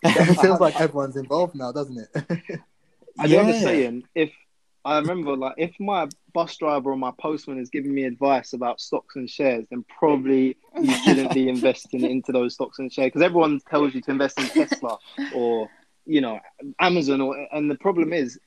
[0.04, 2.60] it feels like everyone's involved now, doesn't it?
[3.18, 3.60] I do have a Yeah.
[3.60, 4.04] saying.
[4.14, 4.30] If
[4.84, 8.80] I remember, like, if my bus driver or my postman is giving me advice about
[8.80, 13.22] stocks and shares, then probably you shouldn't be investing into those stocks and shares because
[13.22, 14.98] everyone tells you to invest in Tesla
[15.34, 15.68] or
[16.06, 16.40] you know
[16.80, 17.20] Amazon.
[17.20, 18.38] Or and the problem is,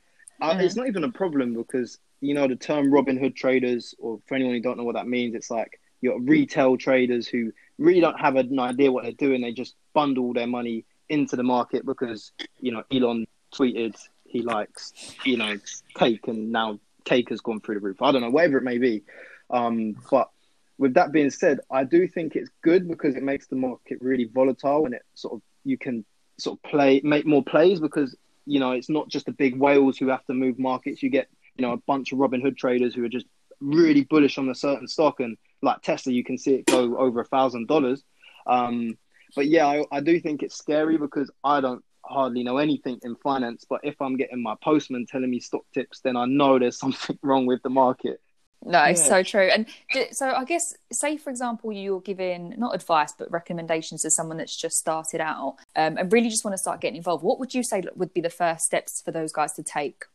[0.41, 4.20] uh, it's not even a problem because you know the term Robin Hood traders, or
[4.28, 7.52] for anyone who don't know what that means, it's like you got retail traders who
[7.78, 9.41] really don't have an idea what they're doing.
[9.41, 13.96] They just bundle their money into the market because you know Elon tweeted
[14.32, 14.94] he likes
[15.26, 15.58] you know
[15.96, 18.02] cake, and now cake has gone through the roof.
[18.02, 19.04] I don't know, whatever it may be.
[19.50, 20.30] Um, but
[20.78, 24.26] with that being said, I do think it's good because it makes the market really
[24.26, 26.06] volatile, and it sort of you can
[26.38, 28.15] sort of play make more plays because
[28.46, 31.04] you know it's not just the big whales who have to move markets.
[31.04, 33.28] You get you know a bunch of Robin Hood traders who are just
[33.60, 37.20] really bullish on a certain stock, and like Tesla, you can see it go over
[37.22, 38.04] a thousand dollars.
[38.48, 38.98] Um,
[39.36, 43.16] but yeah, I, I do think it's scary because I don't hardly know anything in
[43.18, 43.66] finance.
[43.68, 47.18] But if I'm getting my postman telling me stock tips, then I know there's something
[47.22, 48.22] wrong with the market.
[48.64, 49.50] No, it's so true.
[49.52, 49.66] And
[50.12, 54.56] so I guess, say for example, you're giving not advice but recommendations to someone that's
[54.56, 57.24] just started out um, and really just want to start getting involved.
[57.24, 60.06] What would you say would be the first steps for those guys to take?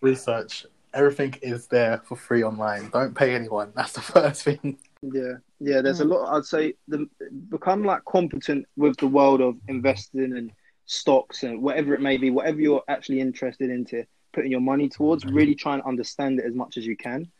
[0.00, 0.64] Research.
[0.94, 2.88] Everything is there for free online.
[2.90, 3.72] Don't pay anyone.
[3.74, 4.78] That's the first thing.
[5.02, 5.80] Yeah, yeah.
[5.80, 6.36] There's a lot.
[6.36, 7.08] I'd say the
[7.48, 10.52] become like competent with the world of investing and
[10.90, 15.24] stocks and whatever it may be, whatever you're actually interested into putting your money towards.
[15.24, 17.30] Really try and understand it as much as you can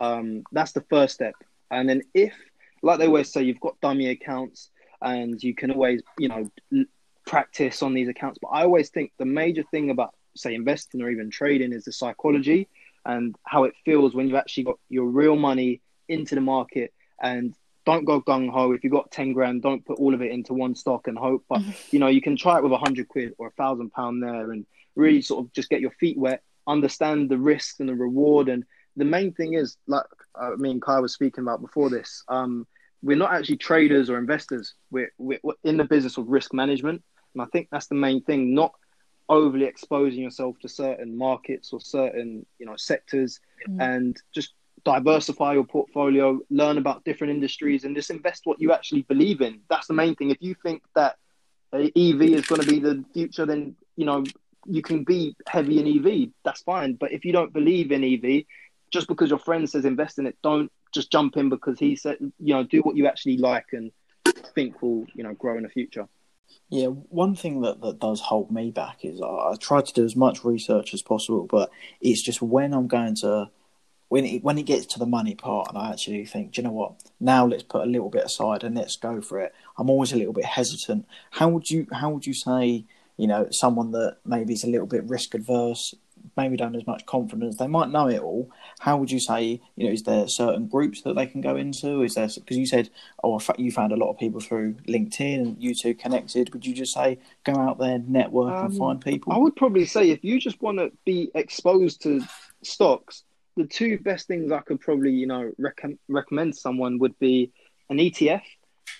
[0.00, 1.34] um, that's the first step.
[1.70, 2.34] And then if,
[2.82, 6.86] like they always say, you've got dummy accounts and you can always, you know,
[7.26, 8.38] practice on these accounts.
[8.40, 11.92] But I always think the major thing about, say, investing or even trading is the
[11.92, 12.68] psychology
[13.04, 17.54] and how it feels when you've actually got your real money into the market and
[17.84, 18.72] don't go gung ho.
[18.72, 21.44] If you've got 10 grand, don't put all of it into one stock and hope.
[21.48, 21.72] But, mm-hmm.
[21.90, 24.50] you know, you can try it with a hundred quid or a thousand pound there
[24.50, 24.66] and
[24.96, 28.64] really sort of just get your feet wet, understand the risk and the reward and
[28.96, 32.66] the main thing is, like I uh, mean, Kai was speaking about before this, um,
[33.02, 34.74] we're not actually traders or investors.
[34.90, 37.02] We're, we're, we're in the business of risk management.
[37.34, 38.72] And I think that's the main thing, not
[39.28, 43.80] overly exposing yourself to certain markets or certain, you know, sectors mm.
[43.80, 49.02] and just diversify your portfolio, learn about different industries and just invest what you actually
[49.02, 49.60] believe in.
[49.70, 50.30] That's the main thing.
[50.30, 51.16] If you think that
[51.72, 54.24] EV is going to be the future, then, you know,
[54.66, 56.30] you can be heavy in EV.
[56.44, 56.94] That's fine.
[56.94, 58.44] But if you don't believe in EV,
[58.90, 62.18] just because your friend says invest in it, don't just jump in because he said,
[62.20, 63.90] you know, do what you actually like and
[64.54, 66.06] think will, you know, grow in the future.
[66.68, 70.04] Yeah, one thing that, that does hold me back is I, I try to do
[70.04, 71.70] as much research as possible, but
[72.00, 73.50] it's just when I'm going to
[74.14, 76.68] when it, when it gets to the money part, and I actually think, do you
[76.68, 76.92] know what?
[77.18, 79.52] Now let's put a little bit aside and let's go for it.
[79.76, 81.04] I'm always a little bit hesitant.
[81.32, 82.84] How would you how would you say
[83.16, 85.96] you know someone that maybe is a little bit risk adverse
[86.36, 87.56] maybe don't have as much confidence.
[87.56, 88.50] They might know it all.
[88.78, 92.02] How would you say, you know, is there certain groups that they can go into?
[92.02, 92.88] Is there, because you said,
[93.22, 96.52] oh, you found a lot of people through LinkedIn and you two connected.
[96.54, 99.34] Would you just say, go out there, network um, and find people?
[99.34, 102.24] I would probably say if you just want to be exposed to
[102.62, 103.22] stocks,
[103.56, 107.52] the two best things I could probably, you know, rec- recommend someone would be
[107.88, 108.42] an ETF.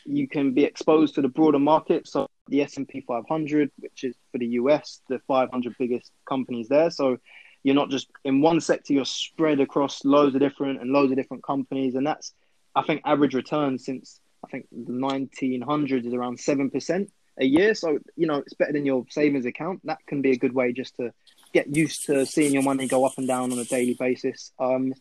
[0.05, 2.07] You can be exposed to the broader market.
[2.07, 6.91] So the S&P 500, which is for the US, the 500 biggest companies there.
[6.91, 7.19] So
[7.63, 11.17] you're not just in one sector, you're spread across loads of different and loads of
[11.17, 11.95] different companies.
[11.95, 12.33] And that's,
[12.75, 17.09] I think, average return since I think the 1900s is around 7%
[17.41, 17.75] a year.
[17.75, 19.81] So, you know, it's better than your savings account.
[19.85, 21.13] That can be a good way just to
[21.55, 24.53] get used to seeing your money go up and down on a daily basis.
[24.59, 24.93] Um,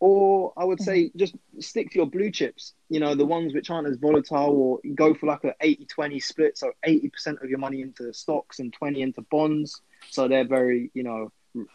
[0.00, 3.70] or I would say just stick to your blue chips, you know, the ones which
[3.70, 6.58] aren't as volatile, or go for like a 80 20 split.
[6.58, 9.80] So 80% of your money into stocks and 20 into bonds.
[10.10, 11.32] So they're very, you know,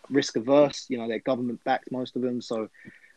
[0.10, 2.42] risk averse, you know, they're government backed, most of them.
[2.42, 2.68] So,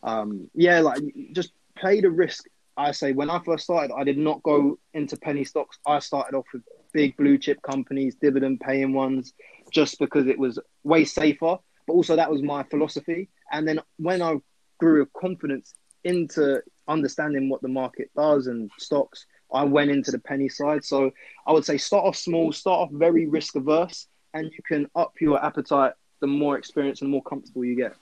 [0.05, 2.47] um, yeah, like just play the risk.
[2.77, 5.79] I say when I first started, I did not go into penny stocks.
[5.85, 6.63] I started off with
[6.93, 9.35] big blue chip companies, dividend paying ones,
[9.73, 11.57] just because it was way safer.
[11.87, 13.29] But also that was my philosophy.
[13.51, 14.37] And then when I
[14.79, 20.19] grew a confidence into understanding what the market does and stocks, I went into the
[20.19, 20.85] penny side.
[20.85, 21.11] So
[21.47, 25.15] I would say start off small, start off very risk averse, and you can up
[25.21, 27.95] your appetite the more experience and the more comfortable you get.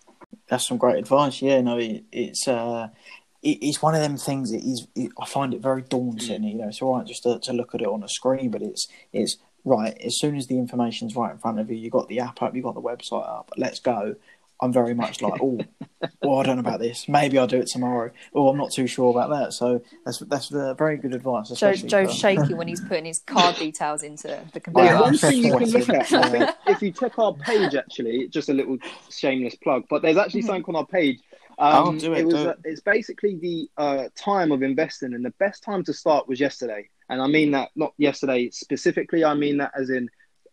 [0.49, 1.43] That's some great advice.
[1.43, 2.89] Yeah, no, it, it's uh,
[3.43, 4.53] it, it's one of them things.
[4.53, 4.87] It is.
[4.95, 6.45] It, I find it very daunting.
[6.45, 8.63] You know, it's all right just to, to look at it on a screen, but
[8.63, 9.97] it's it's right.
[10.01, 12.55] As soon as the information's right in front of you, you got the app up,
[12.55, 13.51] you got the website up.
[13.57, 14.17] Let's go.
[14.63, 15.59] I'm very much like, oh,
[16.23, 17.09] well, I don't know about this.
[17.09, 18.11] Maybe I'll do it tomorrow.
[18.35, 19.55] Oh, I'm not too sure about that.
[19.55, 21.49] So that's that's uh, very good advice.
[21.49, 22.15] Joe, Joe's for...
[22.15, 24.93] shaky when he's putting his card details into the computer.
[24.93, 26.53] Yeah, one thing you can look at, yeah.
[26.67, 28.77] if you check our page, actually, just a little
[29.11, 30.49] shameless plug, but there's actually mm-hmm.
[30.49, 31.21] something on our page.
[31.59, 32.59] Um, do it, it was do it.
[32.65, 36.89] it's basically the uh, time of investing, and the best time to start was yesterday.
[37.11, 39.25] And I mean that not yesterday specifically.
[39.25, 40.09] I mean that as in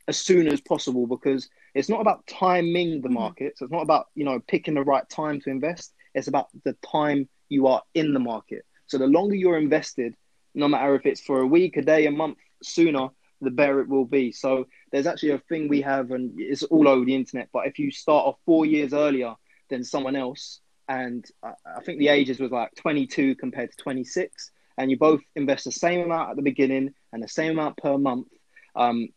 [0.07, 3.13] as soon as possible because it's not about timing the mm-hmm.
[3.13, 3.57] market.
[3.57, 5.93] So it's not about you know picking the right time to invest.
[6.13, 8.65] It's about the time you are in the market.
[8.87, 10.15] So the longer you're invested,
[10.55, 13.09] no matter if it's for a week, a day, a month, sooner
[13.41, 14.31] the better it will be.
[14.31, 17.49] So there's actually a thing we have, and it's all over the internet.
[17.53, 19.35] But if you start off four years earlier
[19.69, 24.51] than someone else, and I, I think the ages was like 22 compared to 26,
[24.77, 27.97] and you both invest the same amount at the beginning and the same amount per
[27.97, 28.27] month.
[28.75, 29.09] Um,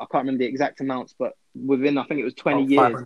[0.00, 3.00] I can't remember the exact amounts, but within I think it was 20 Oh, years,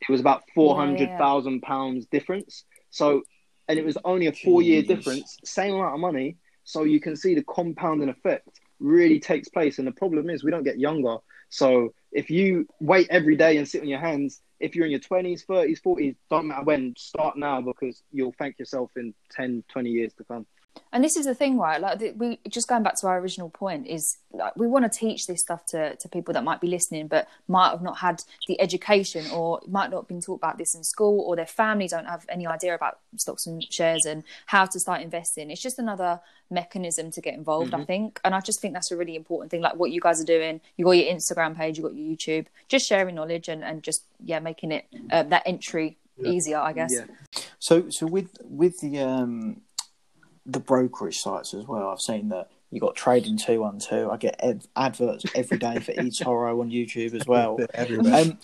[0.00, 2.64] it was about 400,000 pounds difference.
[2.90, 3.22] So,
[3.68, 6.36] and it was only a four year difference, same amount of money.
[6.64, 9.78] So you can see the compounding effect really takes place.
[9.78, 11.16] And the problem is we don't get younger.
[11.48, 15.00] So if you wait every day and sit on your hands, if you're in your
[15.00, 19.90] 20s, 30s, 40s, don't matter when, start now because you'll thank yourself in 10, 20
[19.90, 20.46] years to come.
[20.92, 21.80] And this is the thing, right?
[21.80, 25.26] Like we just going back to our original point is like we want to teach
[25.26, 28.60] this stuff to to people that might be listening, but might have not had the
[28.60, 32.06] education or might not have been taught about this in school, or their family don't
[32.06, 35.50] have any idea about stocks and shares and how to start investing.
[35.50, 38.96] It's just another mechanism to get involved, I think, and I just think that's a
[38.96, 39.60] really important thing.
[39.60, 42.46] Like what you guys are doing, you got your Instagram page, you got your YouTube,
[42.68, 46.92] just sharing knowledge and and just yeah, making it uh, that entry easier, I guess.
[46.92, 47.04] Yeah.
[47.58, 49.62] So, so with with the um,
[50.48, 54.10] the brokerage sites as well, I've seen that you got trading two one two.
[54.10, 57.58] I get ad- adverts every day for eToro on YouTube as well.
[57.78, 58.38] Um,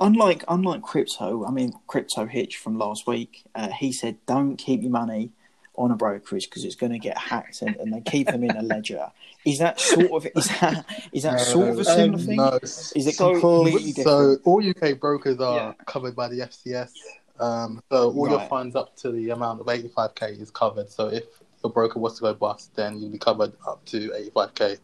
[0.00, 4.82] unlike unlike crypto, I mean crypto hitch from last week, uh, he said don't keep
[4.82, 5.30] your money
[5.76, 8.56] on a brokerage because it's going to get hacked and, and they keep them in
[8.56, 9.10] a ledger.
[9.44, 12.36] Is that sort of is that is that sort of a similar Um, thing?
[12.36, 12.58] No.
[12.62, 14.40] Is it completely So different?
[14.44, 15.72] all UK brokers are Yeah.
[15.86, 16.90] covered by the FSCS.
[17.40, 20.90] Um, so all your funds up to the amount of 85k is covered.
[20.90, 21.24] So if
[21.62, 24.78] your broker was to go bust, then you'll be covered up to 85k.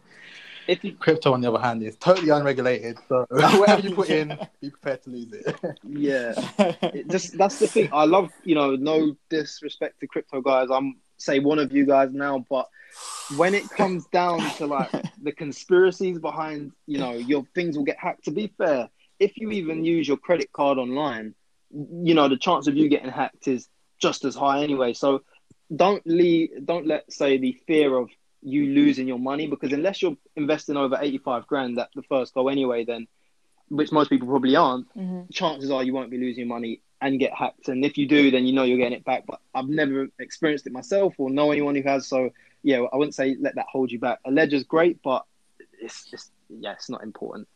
[0.67, 2.97] If you, Crypto, on the other hand, is totally unregulated.
[3.09, 5.55] So whatever you put in, be prepared to lose it.
[5.83, 6.33] yeah,
[6.93, 7.89] it just that's the thing.
[7.91, 10.69] I love, you know, no disrespect to crypto guys.
[10.71, 12.67] I'm say one of you guys now, but
[13.35, 17.97] when it comes down to like the conspiracies behind, you know, your things will get
[17.99, 18.25] hacked.
[18.25, 21.33] To be fair, if you even use your credit card online,
[21.73, 23.67] you know, the chance of you getting hacked is
[23.99, 24.93] just as high anyway.
[24.93, 25.23] So
[25.73, 28.09] don't leave, don't let say the fear of
[28.41, 32.47] you losing your money because unless you're investing over 85 grand at the first go
[32.47, 33.07] anyway, then
[33.69, 35.31] which most people probably aren't, Mhm.
[35.31, 37.69] chances are you won't be losing your money and get hacked.
[37.69, 39.25] And if you do, then you know you're getting it back.
[39.25, 42.07] But I've never experienced it myself or know anyone who has.
[42.07, 42.31] So
[42.63, 44.19] yeah, I wouldn't say let that hold you back.
[44.25, 45.25] A ledger's great, but
[45.79, 47.47] it's, it's yeah, it's not important.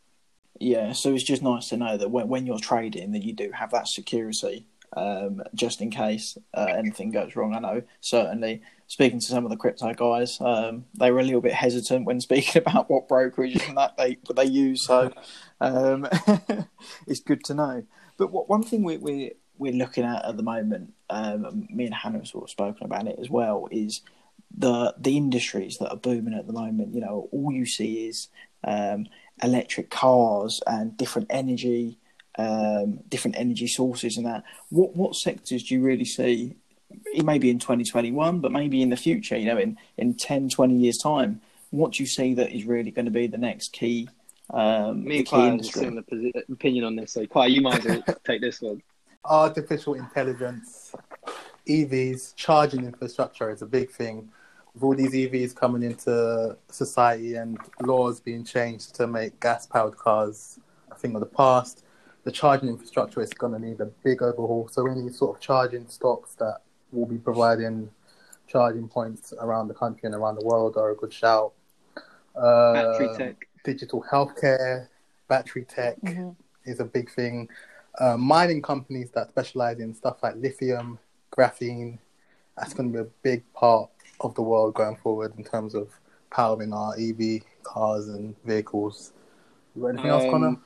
[0.58, 3.50] Yeah, so it's just nice to know that when, when you're trading, that you do
[3.52, 4.66] have that security,
[4.96, 7.54] um, just in case uh, anything goes wrong.
[7.54, 11.40] I know certainly speaking to some of the crypto guys, um, they were a little
[11.40, 14.82] bit hesitant when speaking about what brokerage and that they they use.
[14.82, 15.12] So
[15.60, 16.06] um,
[17.06, 17.84] it's good to know.
[18.16, 21.94] But what, one thing we, we we're looking at at the moment, um, me and
[21.94, 24.02] Hannah have sort of spoken about it as well, is
[24.56, 26.94] the the industries that are booming at the moment.
[26.94, 28.28] You know, all you see is
[28.64, 29.06] um,
[29.42, 31.98] electric cars and different energy,
[32.38, 34.44] um, different energy sources, and that.
[34.70, 36.54] What what sectors do you really see?
[37.14, 39.36] Maybe in 2021, but maybe in the future.
[39.36, 42.90] You know, in in 10, 20 years time, what do you see that is really
[42.90, 44.08] going to be the next key?
[44.50, 47.12] Um, Me the and key Kai have a similar opinion on this.
[47.12, 48.82] So Kai, you might as well take this one.
[49.24, 50.92] Artificial intelligence,
[51.66, 54.30] EVs, charging infrastructure is a big thing.
[54.76, 59.96] With all these EVs coming into society and laws being changed to make gas powered
[59.96, 60.60] cars
[60.92, 61.82] a thing of the past,
[62.24, 64.68] the charging infrastructure is going to need a big overhaul.
[64.70, 66.58] So, any sort of charging stocks that
[66.92, 67.88] will be providing
[68.46, 71.54] charging points around the country and around the world are a good shout.
[72.36, 73.48] Uh, Battery tech.
[73.64, 74.88] digital healthcare,
[75.26, 76.36] battery tech Mhm.
[76.66, 77.48] is a big thing.
[77.98, 80.98] Uh, mining companies that specialize in stuff like lithium,
[81.32, 81.98] graphene,
[82.58, 85.88] that's going to be a big part of the world going forward in terms of
[86.30, 89.12] powering our EV cars and vehicles.
[89.74, 90.56] You got anything else, Um, Conner?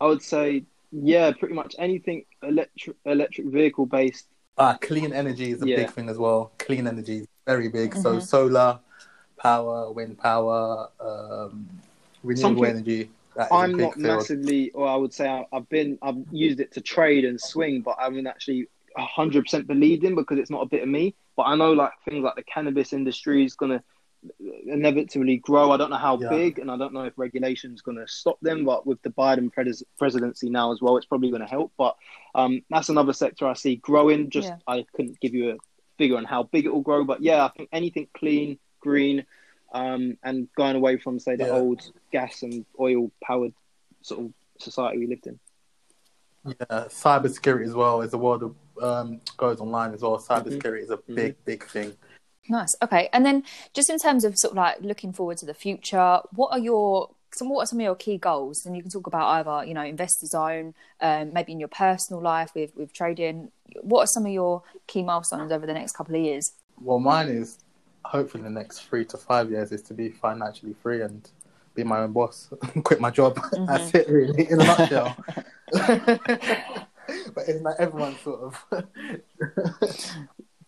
[0.00, 4.28] I would say yeah, pretty much anything electric electric vehicle based.
[4.56, 5.76] Ah, clean energy is a Yeah.
[5.76, 6.52] big thing as well.
[6.58, 7.94] Clean energy is very big.
[7.94, 8.22] So Mhm.
[8.22, 8.78] solar
[9.36, 11.68] power, wind power, um,
[12.22, 13.10] renewable Something- energy.
[13.34, 14.06] That is a I'm not field.
[14.06, 17.82] massively, or I would say I, I've been, I've used it to trade and swing,
[17.82, 21.14] but I haven't actually 100% believed in because it's not a bit of me.
[21.36, 23.82] But I know like things like the cannabis industry is going to
[24.66, 25.70] inevitably grow.
[25.70, 26.30] I don't know how Yeah.
[26.30, 28.64] big, and I don't know if regulation is going to stop them.
[28.64, 31.72] But with the Biden pres- presidency now as well, it's probably going to help.
[31.76, 31.96] But
[32.34, 34.30] um, that's another sector I see growing.
[34.30, 34.56] Just Yeah.
[34.66, 35.56] I couldn't give you a
[35.98, 39.24] figure on how big it will grow, but yeah, I think anything clean, green,
[39.72, 41.52] um, and going away from say the Yeah.
[41.52, 41.80] old
[42.12, 43.54] gas and oil powered
[44.02, 45.38] sort of society we lived in.
[46.44, 50.18] Yeah, cybersecurity as well is a world of, um, goes online as well.
[50.18, 51.14] Cybersecurity is a Mhm.
[51.14, 51.92] big, big thing.
[52.48, 52.76] Nice.
[52.82, 53.08] Okay.
[53.12, 53.42] And then
[53.74, 57.10] just in terms of sort of like looking forward to the future, what are your
[57.34, 58.64] some what are some of your key goals?
[58.64, 62.22] And you can talk about either, you know, investor zone, um, maybe in your personal
[62.22, 63.50] life with with trading.
[63.82, 66.52] What are some of your key milestones over the next couple of years?
[66.80, 67.58] Well, mine is
[68.04, 71.28] hopefully in the next three to five years is to be financially free and
[71.74, 72.48] be my own boss,
[72.84, 73.34] quit my job.
[73.36, 73.66] Mm-hmm.
[73.66, 75.16] That's it, really, in a nutshell.
[77.34, 78.64] but isn't that everyone sort of?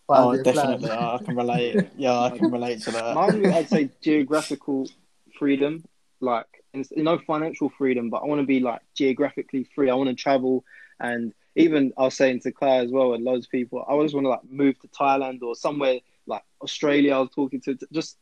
[0.09, 0.91] oh, definitely.
[0.91, 1.89] I can relate.
[1.97, 3.15] Yeah, I can relate to that.
[3.15, 4.89] Mine, I'd say geographical
[5.39, 5.85] freedom,
[6.21, 9.91] like you know, financial freedom, but I want to be like geographically free.
[9.91, 10.65] I want to travel,
[11.01, 14.15] and even I was saying to Claire as well, and loads of people, I just
[14.15, 17.17] want to like move to Thailand or somewhere like Australia.
[17.17, 18.19] I was talking to just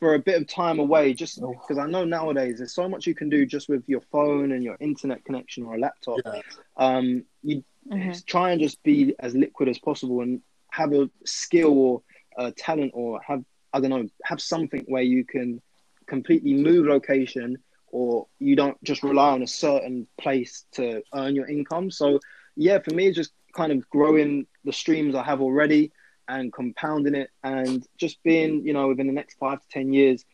[0.00, 1.82] for a bit of time away, just because oh.
[1.82, 4.76] I know nowadays there's so much you can do just with your phone and your
[4.80, 6.18] internet connection or a laptop.
[6.24, 6.40] Yeah.
[6.78, 8.12] Um, you mm-hmm.
[8.26, 10.40] try and just be as liquid as possible and
[10.70, 12.02] have a skill or
[12.38, 15.60] a talent or have I don't know have something where you can
[16.06, 17.58] completely move location
[17.92, 21.90] or you don't just rely on a certain place to earn your income.
[21.90, 22.20] So
[22.56, 25.92] yeah, for me, it's just kind of growing the streams I have already
[26.30, 30.24] and compounding it and just being, you know, within the next five to 10 years,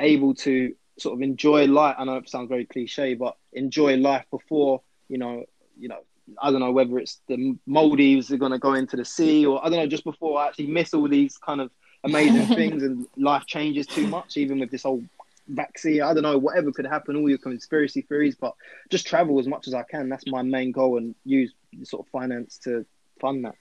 [0.00, 1.96] able to sort of enjoy life.
[1.98, 5.44] I know it sounds very cliche, but enjoy life before, you know,
[5.78, 6.00] you know,
[6.40, 9.64] I don't know whether it's the Maldives are going to go into the sea or
[9.64, 11.70] I don't know, just before I actually miss all these kind of
[12.02, 15.04] amazing things and life changes too much, even with this whole
[15.48, 16.02] vaccine.
[16.02, 18.54] I don't know, whatever could happen, all your conspiracy theories, but
[18.90, 20.08] just travel as much as I can.
[20.08, 21.52] That's my main goal and use
[21.84, 22.84] sort of finance to
[23.20, 23.54] fund that.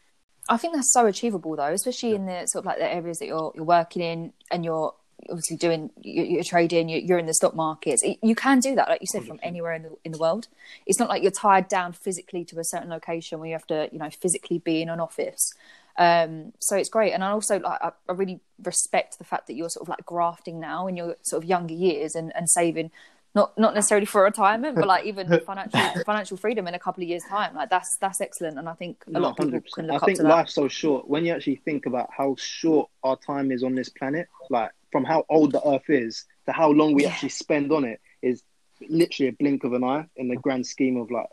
[0.50, 3.28] I think that's so achievable though, especially in the sort of like the areas that
[3.28, 4.94] you're you're working in and you're
[5.30, 8.04] obviously doing you're trading you're in the stock markets.
[8.22, 10.48] You can do that like you said from anywhere in the in the world.
[10.86, 13.90] It's not like you're tied down physically to a certain location where you have to
[13.92, 15.54] you know physically be in an office.
[15.98, 17.14] Um, so it's great.
[17.14, 20.04] And i also like I, I, really respect the fact that you're sort of like
[20.06, 22.90] grafting now in your sort of younger years and, and saving
[23.36, 27.10] not not necessarily for retirement, but like even financial financial freedom in a couple of
[27.10, 27.56] years' time.
[27.56, 29.74] Like that's that's excellent, and I think a no, lot of people 100%.
[29.74, 31.08] can look I think life's so short.
[31.08, 35.04] When you actually think about how short our time is on this planet, like from
[35.04, 37.10] how old the Earth is to how long we yeah.
[37.10, 38.44] actually spend on it, is
[38.88, 41.28] literally a blink of an eye in the grand scheme of like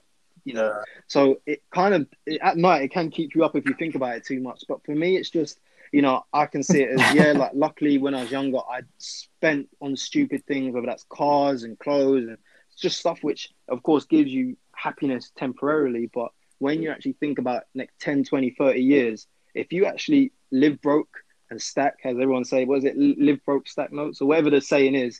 [0.44, 0.68] you know.
[0.68, 0.82] Yeah.
[1.06, 3.94] So it kind of it, at night it can keep you up if you think
[3.94, 4.64] about it too much.
[4.66, 5.60] But for me, it's just
[5.92, 8.82] you know, I can see it as yeah, like luckily when I was younger, I
[8.98, 12.38] spent on stupid things, whether that's cars and clothes and
[12.78, 17.64] just stuff which of course gives you happiness temporarily, but when you actually think about
[17.74, 21.08] next 10, 20, 30 years, if you actually live broke
[21.50, 24.60] and stack, as everyone say, what is it, live broke, stack notes, or whatever the
[24.60, 25.18] saying is,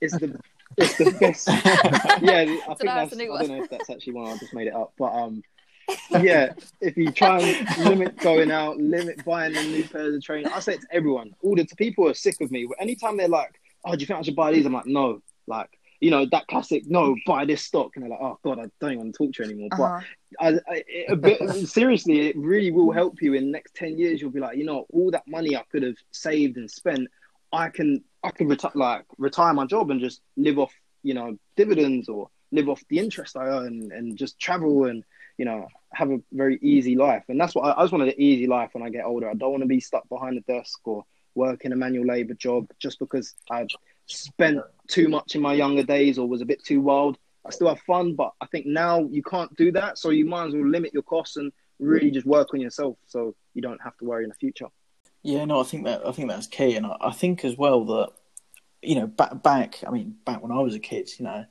[0.00, 0.38] it's the
[0.76, 1.48] it's the best.
[2.22, 3.12] yeah, I think that's.
[3.12, 4.32] I don't know if that's actually one.
[4.32, 5.42] I just made it up, but um,
[6.10, 10.52] yeah, if you try and limit going out, limit buying a new pair of trainers,
[10.52, 11.34] I say it to everyone.
[11.42, 12.66] All the people are sick of me.
[12.78, 15.78] Anytime they're like, "Oh, do you think I should buy these?" I'm like, "No." Like,
[16.00, 18.92] you know, that classic, "No, buy this stock," and they're like, "Oh God, I don't
[18.92, 20.00] even want to talk to you anymore." Uh-huh.
[20.40, 23.98] But I, I, a bit seriously, it really will help you in the next ten
[23.98, 24.20] years.
[24.20, 27.08] You'll be like, you know, all that money I could have saved and spent,
[27.52, 30.72] I can, I can reti- like retire my job and just live off,
[31.02, 35.04] you know, dividends or live off the interest I earn and just travel and
[35.38, 37.24] you know, have a very easy life.
[37.28, 39.28] And that's what I, I just wanted an easy life when I get older.
[39.28, 42.34] I don't want to be stuck behind a desk or work in a manual labor
[42.34, 43.66] job just because I
[44.06, 47.18] spent too much in my younger days or was a bit too wild.
[47.44, 49.98] I still have fun, but I think now you can't do that.
[49.98, 53.34] So you might as well limit your costs and really just work on yourself so
[53.54, 54.66] you don't have to worry in the future.
[55.22, 57.84] Yeah, no, I think that I think that's key, and I, I think as well
[57.86, 58.12] that
[58.80, 59.82] you know back back.
[59.84, 61.44] I mean, back when I was a kid, you know,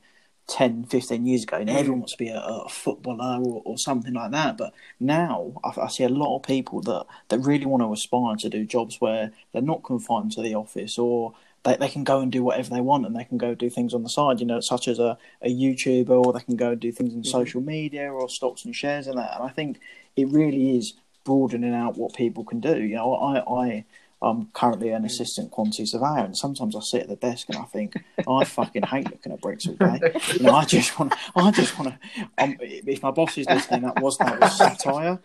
[0.48, 4.14] 10, 15 years ago, and everyone wants to be a, a footballer or, or, something
[4.14, 4.56] like that.
[4.56, 8.36] But now I, I, see a lot of people that, that really want to aspire
[8.36, 11.34] to do jobs where they're not confined to the office or
[11.64, 13.92] they, they can go and do whatever they want and they can go do things
[13.92, 16.80] on the side, you know, such as a, a YouTuber or they can go and
[16.80, 17.30] do things in mm-hmm.
[17.30, 19.34] social media or stocks and shares and that.
[19.34, 19.80] And I think
[20.14, 20.94] it really is
[21.24, 22.80] broadening out what people can do.
[22.80, 23.84] You know, I, I
[24.22, 27.64] I'm currently an assistant quantity surveyor, and sometimes I sit at the desk and I
[27.64, 27.94] think
[28.28, 30.00] I fucking hate looking at bricks all day.
[30.34, 31.18] You know, I just want, to.
[31.36, 32.22] I just want to.
[32.38, 35.18] Um, if my boss is listening, that was that was satire.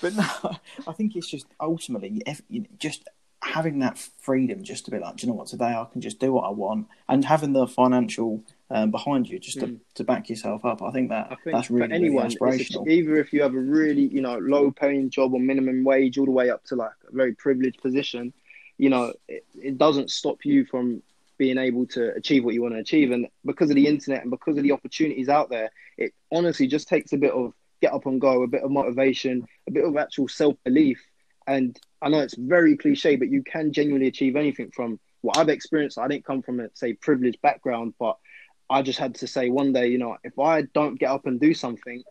[0.00, 0.56] But no,
[0.86, 3.08] I think it's just ultimately if, you know, just
[3.54, 6.18] having that freedom, just to be like, do you know what, today I can just
[6.18, 9.78] do what I want, and having the financial um, behind you just to, mm.
[9.94, 10.82] to back yourself up.
[10.82, 12.88] I think that I think that's really, anyone, really inspirational.
[12.88, 16.24] Either if you have a really you know low paying job or minimum wage, all
[16.24, 18.32] the way up to like a very privileged position,
[18.76, 21.00] you know it, it doesn't stop you from
[21.38, 23.12] being able to achieve what you want to achieve.
[23.12, 26.88] And because of the internet and because of the opportunities out there, it honestly just
[26.88, 29.96] takes a bit of get up and go, a bit of motivation, a bit of
[29.96, 31.00] actual self belief,
[31.46, 35.48] And I know it's very cliche, but you can genuinely achieve anything from what I've
[35.48, 35.98] experienced.
[35.98, 38.18] I didn't come from a say privileged background, but
[38.70, 41.40] I just had to say one day, you know, if I don't get up and
[41.40, 42.02] do something,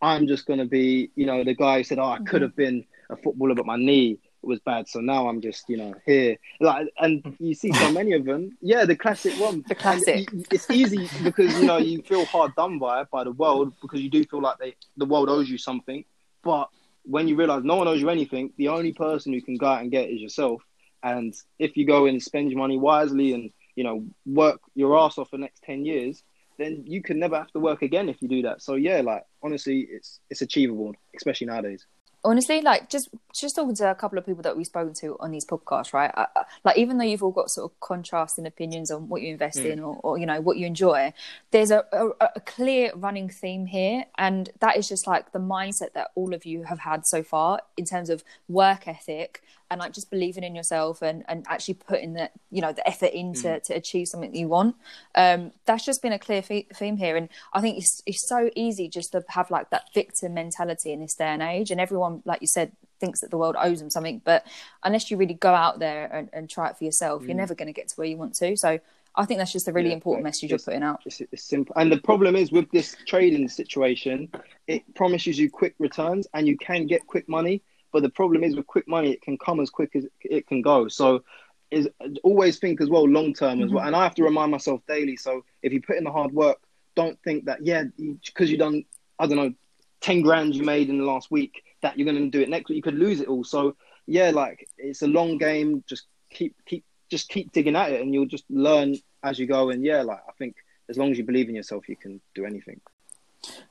[0.00, 2.42] I'm just going to be, you know, the guy who said, "Oh, I could mm-hmm.
[2.42, 5.94] have been a footballer, but my knee was bad, so now I'm just, you know,
[6.06, 8.56] here." Like, and you see so many of them.
[8.60, 9.64] Yeah, the classic one.
[9.68, 10.30] The classic.
[10.32, 14.00] And It's easy because you know you feel hard done by by the world because
[14.00, 16.04] you do feel like they the world owes you something.
[16.42, 16.68] But
[17.08, 19.80] when you realize no one owes you anything, the only person who can go out
[19.80, 20.62] and get is yourself.
[21.02, 25.18] And if you go and spend your money wisely and you know work your ass
[25.18, 26.22] off for the next ten years,
[26.58, 28.60] then you can never have to work again if you do that.
[28.62, 31.86] So yeah, like honestly, it's it's achievable, especially nowadays.
[32.24, 35.30] Honestly like just just talking to a couple of people that we've spoken to on
[35.30, 38.90] these podcasts right I, I, like even though you've all got sort of contrasting opinions
[38.90, 39.70] on what you invest Mm.
[39.72, 41.12] in or, or you know what you enjoy
[41.52, 45.92] there's a, a, a clear running theme here and that is just like the mindset
[45.94, 49.92] that all of you have had so far in terms of work ethic and like
[49.92, 53.62] just believing in yourself and and actually putting the you know the effort into Mm.
[53.64, 54.74] to achieve something that you want
[55.14, 58.88] um that's just been a clear theme here and i think it's it's so easy
[58.88, 62.40] just to have like that victim mentality in this day and age and everyone like
[62.40, 64.44] you said thinks that the world owes them something but
[64.82, 67.66] unless you really go out there and, and try it for yourself you're never going
[67.68, 68.78] to get to where you want to so
[69.14, 69.90] i think that's just a really Mm.
[69.90, 71.74] Yeah, important message you're putting out It's, it's simple.
[71.76, 74.30] And the problem is with this trading situation,
[74.66, 77.62] it promises you quick returns and you can get quick money.
[77.92, 80.62] But the problem is with quick money, it can come as quick as it can
[80.62, 80.88] go.
[80.88, 81.24] So
[81.70, 81.88] is
[82.22, 83.80] always think as well long term as well.
[83.80, 83.88] Mm-hmm.
[83.88, 85.16] And I have to remind myself daily.
[85.16, 86.58] So if you put in the hard work,
[86.96, 87.84] don't think that yeah,
[88.24, 88.84] because you done
[89.18, 89.54] I don't know,
[90.00, 92.68] ten grand you made in the last week that you're going to do it next
[92.68, 92.76] week.
[92.76, 93.44] You could lose it all.
[93.44, 93.76] So
[94.06, 95.84] yeah, like it's a long game.
[95.88, 99.70] Just keep keep just keep digging at it, and you'll just learn as you go.
[99.70, 100.56] And yeah, like I think
[100.88, 102.80] as long as you believe in yourself, you can do anything.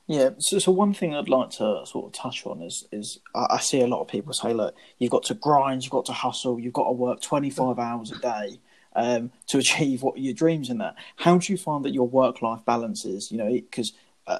[0.06, 3.46] Yeah, so, so one thing I'd like to sort of touch on is is I,
[3.50, 6.12] I see a lot of people say, look, you've got to grind, you've got to
[6.12, 8.58] hustle, you've got to work twenty five hours a day
[8.96, 10.94] um, to achieve what your dreams in that.
[11.16, 13.30] How do you find that your work life balance is?
[13.30, 13.92] You know, because
[14.26, 14.38] uh,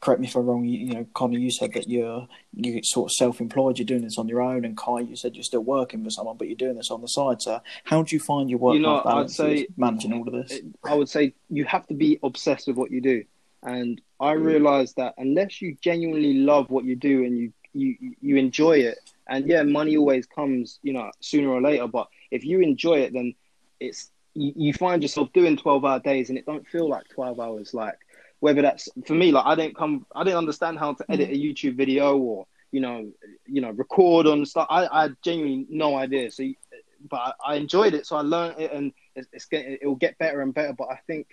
[0.00, 0.64] correct me if I'm wrong.
[0.64, 4.02] You, you know, Conner, you said that you're you sort of self employed, you're doing
[4.02, 6.56] this on your own, and Kai, you said you're still working for someone, but you're
[6.56, 7.42] doing this on the side.
[7.42, 10.26] So how do you find your work You know, life I'd balance say- managing all
[10.26, 10.60] of this?
[10.82, 13.24] I would say you have to be obsessed with what you do.
[13.64, 14.44] And I mm.
[14.44, 18.98] realized that unless you genuinely love what you do and you, you, you enjoy it,
[19.26, 21.88] and yeah, money always comes, you know, sooner or later.
[21.88, 23.34] But if you enjoy it, then
[23.80, 27.40] it's you, you find yourself doing twelve hour days, and it don't feel like twelve
[27.40, 27.74] hours.
[27.74, 27.98] Like
[28.40, 31.14] whether that's for me, like I didn't come, I didn't understand how to mm.
[31.14, 33.12] edit a YouTube video or you know,
[33.46, 34.66] you know, record on stuff.
[34.68, 36.28] I, I had genuinely no idea.
[36.32, 36.42] So,
[37.08, 39.94] but I, I enjoyed it, so I learned it, and it's, it's getting, it will
[39.94, 40.72] get better and better.
[40.72, 41.28] But I think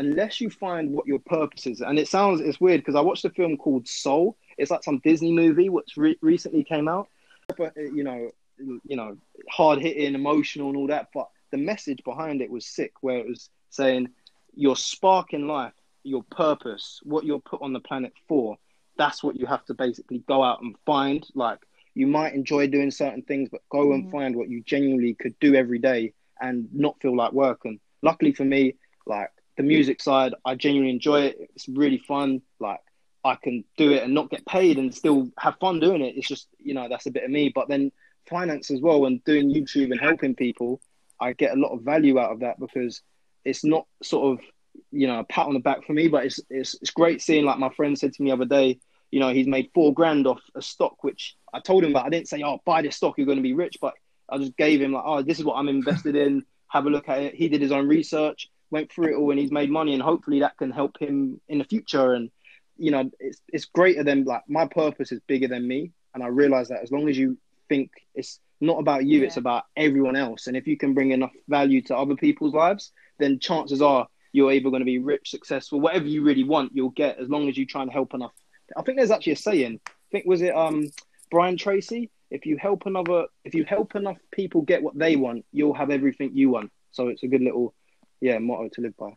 [0.00, 3.26] unless you find what your purpose is, and it sounds it's weird because I watched
[3.26, 4.36] a film called Soul.
[4.56, 7.08] It's like some Disney movie which re- recently came out.
[7.56, 9.18] But uh, you know, you know,
[9.50, 11.08] hard hitting, emotional, and all that.
[11.12, 14.08] But the message behind it was sick, where it was saying
[14.54, 18.56] your spark in life, your purpose, what you're put on the planet for.
[18.96, 21.26] That's what you have to basically go out and find.
[21.34, 21.58] Like
[21.94, 24.12] you might enjoy doing certain things, but go and mm-hmm.
[24.12, 27.60] find what you genuinely could do every day and not feel like work.
[27.64, 28.76] And luckily for me,
[29.06, 29.30] like
[29.60, 31.50] the music side, I genuinely enjoy it.
[31.54, 32.40] It's really fun.
[32.58, 32.80] Like
[33.24, 36.16] I can do it and not get paid and still have fun doing it.
[36.16, 37.52] It's just, you know, that's a bit of me.
[37.54, 37.92] But then
[38.28, 40.80] finance as well and doing YouTube and helping people,
[41.20, 43.02] I get a lot of value out of that because
[43.44, 44.44] it's not sort of,
[44.90, 47.44] you know, a pat on the back for me, but it's it's it's great seeing
[47.44, 48.80] like my friend said to me the other day,
[49.10, 52.06] you know, he's made four grand off a stock, which I told him about.
[52.06, 53.94] I didn't say, oh, buy this stock, you're going to be rich, but
[54.28, 56.44] I just gave him like, oh, this is what I'm invested in.
[56.68, 57.34] Have a look at it.
[57.34, 60.40] He did his own research, went through it all, and he's made money, and hopefully
[60.40, 62.12] that can help him in the future.
[62.12, 62.30] And
[62.76, 66.28] you know, it's it's greater than like my purpose is bigger than me, and I
[66.28, 70.46] realize that as long as you think it's not about you, it's about everyone else,
[70.46, 74.52] and if you can bring enough value to other people's lives, then chances are you're
[74.52, 77.56] either going to be rich, successful, whatever you really want, you'll get as long as
[77.56, 78.32] you try and help enough.
[78.76, 79.80] I think there's actually a saying.
[79.86, 80.88] I think was it um
[81.30, 82.10] Brian Tracy?
[82.30, 85.90] If you help another, if you help enough people get what they want, you'll have
[85.90, 86.70] everything you want.
[86.92, 87.74] So it's a good little,
[88.20, 89.10] yeah, motto to live by.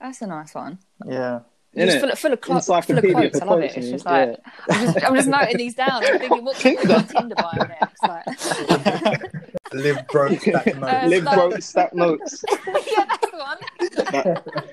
[0.00, 1.40] that's a nice one Yeah.
[1.74, 3.40] It's full of, full of, clo- full of quotes.
[3.40, 3.74] I love it.
[3.74, 4.10] It's just yeah.
[4.12, 4.38] like
[4.68, 6.04] I'm, just, I'm just noting these down.
[6.04, 8.02] I'm thinking, what can I put on Tinder bio next?
[8.02, 9.32] Like,
[9.72, 10.82] Live broke, stack notes.
[10.82, 11.34] Uh, live stop.
[11.34, 12.44] broke, stack notes.
[12.50, 14.64] yeah, that's the one.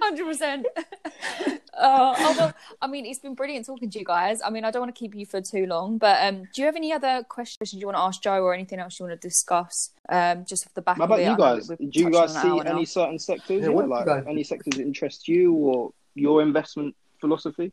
[0.00, 0.66] Hundred percent.
[1.74, 2.52] Uh, oh, well,
[2.82, 4.42] I mean, it's been brilliant talking to you guys.
[4.44, 6.66] I mean, I don't want to keep you for too long, but um, do you
[6.66, 9.26] have any other questions you want to ask Joe, or anything else you want to
[9.26, 9.88] discuss?
[10.10, 11.28] Um, just off the back How of about it.
[11.30, 11.68] you guys?
[11.68, 12.72] Do you guys see hour now.
[12.72, 13.62] any certain sectors?
[13.62, 16.94] Yeah, Yeah, what do you like guys- any sectors that interest you or your investment
[17.20, 17.72] philosophy?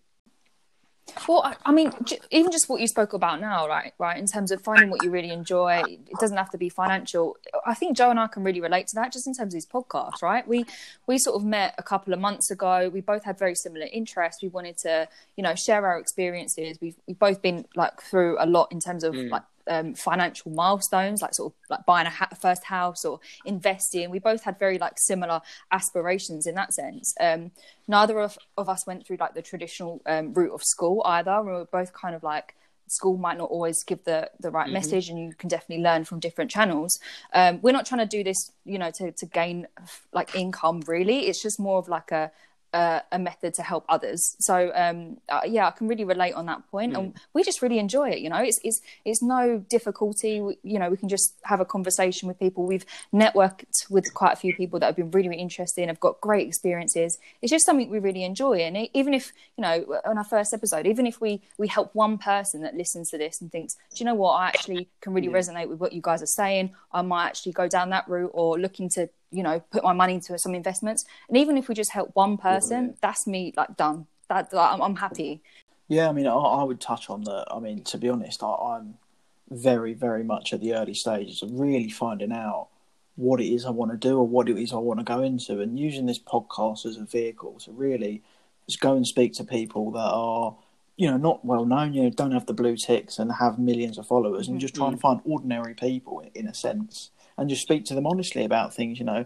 [1.28, 3.94] Well, I, mean, j- even just what you spoke about now, right?
[3.98, 7.38] Right, in terms of finding what you really enjoy, it doesn't have to be financial.
[7.66, 9.66] I think Joe and I can really relate to that, just in terms of these
[9.66, 10.48] podcasts, right?
[10.48, 10.66] We
[11.08, 12.90] we sort of met a couple of months ago.
[12.94, 14.42] We both had very similar interests.
[14.42, 16.78] We wanted to, you know, share our experiences.
[16.82, 19.30] We've we've both been like through a lot in terms of Mm.
[19.32, 24.10] like um, financial milestones, like sort of like buying a ha- first house or investing.
[24.10, 25.42] We both had very like similar
[25.72, 27.14] aspirations in that sense.
[27.20, 27.52] Um,
[27.88, 31.42] neither of, of us went through like the traditional um, route of school either.
[31.42, 32.56] We were both kind of like
[32.88, 34.74] school might not always give the the right Mhm.
[34.74, 37.00] message, and you can definitely learn from different channels.
[37.34, 39.68] Um, we're not trying to do this, you know, to to gain
[40.12, 40.82] like income.
[40.88, 42.32] Really, it's just more of like a
[42.74, 44.36] a, a method to help others.
[44.40, 47.80] So um, uh, yeah, I can really relate on that point, and we just really
[47.80, 48.20] enjoy it.
[48.20, 50.42] You know, it's it's it's no difficulty.
[50.42, 52.66] We, you know, we can just have a conversation with people.
[52.66, 56.00] We've networked with quite a few people that have been really, really interested and have
[56.00, 57.18] got great experiences.
[57.42, 60.54] It's just something we really enjoy, and e- even if you know, on our first
[60.54, 63.98] episode, even if we we help one person that listens to this and thinks, do
[63.98, 65.34] you know what, I actually can really Yeah.
[65.40, 66.74] resonate with what you guys are saying.
[66.92, 70.16] I might actually go down that route or look to you know put my money
[70.16, 71.06] into some investments.
[71.28, 72.94] And even if we just help one person Yeah.
[73.02, 74.08] that's me like done.
[74.30, 75.42] That I'm, I'm happy.
[75.88, 77.46] Yeah, I mean, I, I would touch on that.
[77.50, 79.00] I mean, to be honest, I, I'm
[79.50, 82.68] very, very much at the early stages of really finding out
[83.16, 85.24] what it is I want to do or what it is I want to go
[85.24, 88.22] into, and using this podcast as a vehicle to really
[88.68, 90.56] just go and speak to people that are,
[90.96, 93.98] you know, not well known, you know, don't have the blue ticks and have millions
[93.98, 95.02] of followers, and just trying to mm-hmm.
[95.02, 97.10] find ordinary people in a sense,
[97.40, 99.26] and just speak to them honestly about things, you know.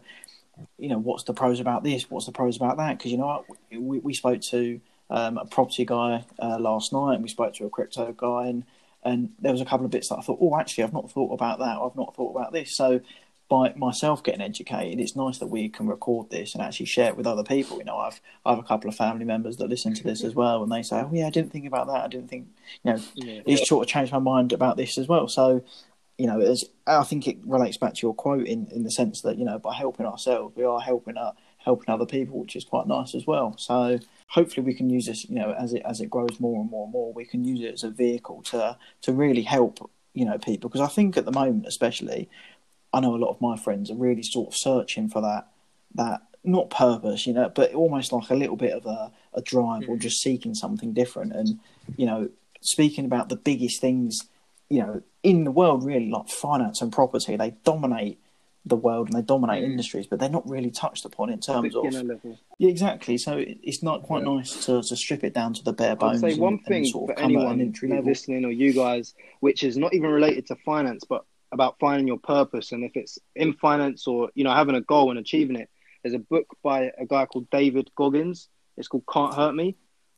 [0.78, 2.09] You know, what's the pros about this?
[2.11, 2.97] What's the pros about that?
[2.99, 7.24] Because you know, we we spoke to um, a property guy uh, last night, and
[7.24, 8.64] we spoke to a crypto guy, and
[9.03, 11.34] and there was a couple of bits that I thought, oh, actually, I've not thought
[11.34, 11.78] about that.
[11.78, 12.76] I've not thought about this.
[12.76, 13.01] So
[13.49, 17.18] by myself getting educated, it's nice that we can record this and actually share it
[17.18, 17.78] with other people.
[17.80, 20.36] You know, I've I have a couple of family members that listen to this as
[20.36, 22.03] well, and they say, oh yeah, I didn't think about that.
[22.03, 22.47] I didn't think,
[22.84, 23.41] you know, Yeah.
[23.47, 25.28] it's sort of changed my mind about this as well.
[25.28, 25.64] So.
[26.24, 29.21] You know, as I think it relates back to your quote in, in the sense
[29.21, 32.63] that you know by helping ourselves, we are helping uh, helping other people, which is
[32.63, 33.55] quite nice as well.
[33.57, 33.99] So
[34.34, 36.86] hopefully we can use this you know as it as it grows more and more
[36.86, 40.38] and more we can use it as a vehicle to to really help you know
[40.38, 40.69] people.
[40.69, 42.30] Because i think at the moment especially
[42.93, 45.47] i know a lot of my friends are really sort of searching for that
[45.93, 49.88] that not purpose you know but almost like a little bit of a, a drive
[49.88, 51.34] or just seeking something different.
[51.34, 51.59] And
[51.95, 52.30] you know
[52.61, 54.28] speaking about the biggest things
[54.74, 58.17] you know in the world really like finance and property they dominate
[58.65, 59.71] the world and they dominate Mm.
[59.71, 62.38] industries but they're not really touched upon in terms of level.
[62.57, 63.15] yeah, exactly.
[63.26, 64.36] So it- it's not quite Yeah.
[64.36, 66.21] nice to, to strip it down to the bare bones.
[66.21, 69.13] say one and thing sort of for an anyone entry listening or you guys,
[69.45, 71.21] which is not even related to finance, but
[71.51, 72.71] about finding your purpose.
[72.71, 75.69] And if it's in finance or you know having a goal and achieving it,
[76.01, 78.47] there's a book by a guy called David Goggins.
[78.78, 79.76] It's called Can't Hurt Me,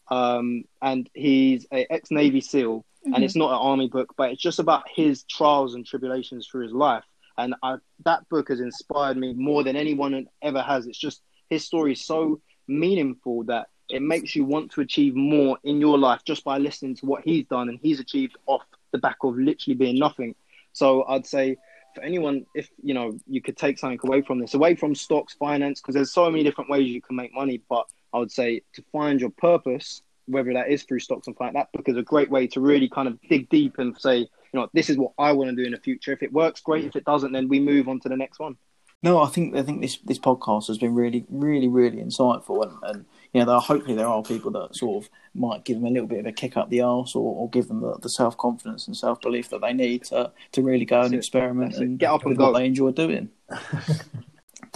[0.10, 2.86] um, and he's a ex Navy SEAL.
[3.14, 3.40] And it's mm-hmm.
[3.42, 7.04] not an army book, but it's just about his trials and tribulations through his life.
[7.38, 7.76] And I,
[8.06, 10.88] that book has inspired me more than anyone ever has.
[10.88, 15.58] It's just his story is so meaningful that it makes you want to achieve more
[15.64, 18.98] in your life just by listening to what he's done and he's achieved off the
[18.98, 20.34] back of literally being nothing.
[20.74, 21.58] So I'd say
[21.94, 25.34] for anyone, if you know you could take something away from this, away from stocks,
[25.34, 27.62] finance, because there's so many different ways you can make money.
[27.70, 31.54] But I would say to find your purpose, whether that is through stocks and like
[31.54, 34.28] that because is a great way to really kind of dig deep and say, you
[34.54, 36.12] know, this is what I want to do in the future.
[36.14, 36.86] If it works, great.
[36.86, 38.58] If it doesn't, then we move on to the next one.
[39.04, 42.78] No, I think I think this this podcast has been really, really, really insightful, and,
[42.84, 45.86] and you know, there are, hopefully there are people that sort of might give them
[45.86, 48.10] a little bit of a kick up the arse, or, or give them the, the
[48.10, 51.18] self confidence and self belief that they need to to really go That's and it.
[51.20, 51.86] experiment That's it.
[51.86, 52.52] and Get up and with go.
[52.52, 53.30] what they enjoy doing.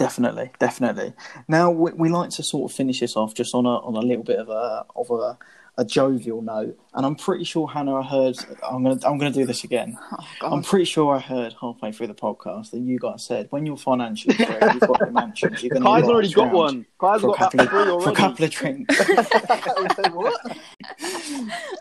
[0.00, 1.12] definitely, definitely.
[1.46, 4.00] Now we, we like to sort of finish this off just on a on a
[4.00, 5.38] little bit of a of a
[5.78, 8.36] a jovial note, and I'm pretty sure Hannah, I heard.
[8.68, 9.96] I'm gonna I'm gonna do this again.
[10.42, 13.64] oh, I'm pretty sure I heard halfway through the podcast that you guys said when
[13.64, 15.62] you're financially free, you've got your mansions.
[15.62, 16.84] You're going Kai's to already got one.
[16.98, 19.00] Kai's for a got couple about of, three for a couple of drinks.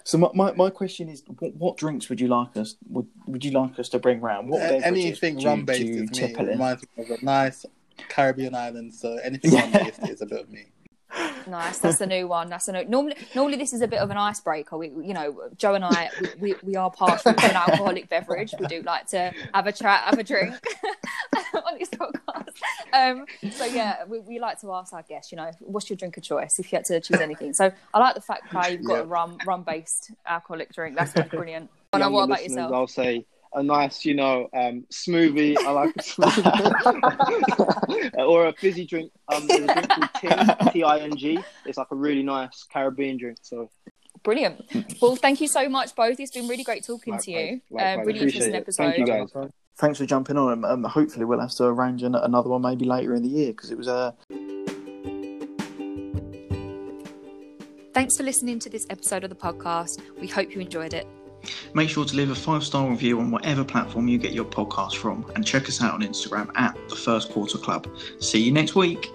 [0.03, 3.45] So my, my, my question is, what, what drinks would you like us would would
[3.45, 4.49] you like us to bring round?
[4.49, 6.15] What beverages Anything you- rum based do you is me.
[6.27, 6.57] tipple It in?
[6.57, 7.65] reminds me of a nice
[8.07, 9.61] Caribbean islands, So anything Yeah.
[9.61, 10.65] rum based is a bit of me.
[11.47, 11.79] Nice.
[11.79, 12.49] That's the new one.
[12.49, 12.85] That's a new.
[12.85, 14.77] Normally, normally this is a bit of an icebreaker.
[14.77, 18.53] We, you know, Joe and I, we, we, we are partial to an alcoholic beverage.
[18.59, 20.53] We do like to have a chat, have a drink
[21.55, 22.49] on this podcast.
[22.93, 26.15] Um, so yeah, we, we like to ask our guests, you know, what's your drink
[26.17, 27.53] of choice if you had to choose anything.
[27.53, 28.99] So I like the fact, Kai, you've got Yeah.
[29.01, 30.95] a rum rum based alcoholic drink.
[30.95, 31.71] That's, that's brilliant.
[31.97, 32.71] No, what about yourself?
[32.71, 35.57] I'll say a nice, you know, um, smoothie.
[35.57, 37.47] I like a smoothie.
[38.27, 39.11] or a fizzy drink.
[39.27, 41.39] Um, there's a drink called Ting, T I N G.
[41.65, 43.39] It's like a really nice Caribbean drink.
[43.41, 43.69] So
[44.23, 44.61] Brilliant.
[45.01, 46.19] Well, thank you so much, both.
[46.19, 47.37] It's been really great talking to you.
[47.37, 47.97] Likewise, likewise.
[47.97, 48.57] Uh, really interesting it.
[48.57, 48.83] episode.
[48.83, 49.29] Thank you, guys.
[49.77, 50.65] Thanks for jumping on.
[50.65, 53.77] Um, hopefully, we'll have to arrange another one maybe later in the year because it
[53.77, 54.13] was a.
[57.93, 60.01] Thanks for listening to this episode of the podcast.
[60.19, 61.07] We hope you enjoyed it.
[61.73, 64.95] Make sure to leave a five star review on whatever platform you get your podcast
[64.95, 67.87] from and check us out on Instagram at the First Quarter Club.
[68.19, 69.09] See you next week.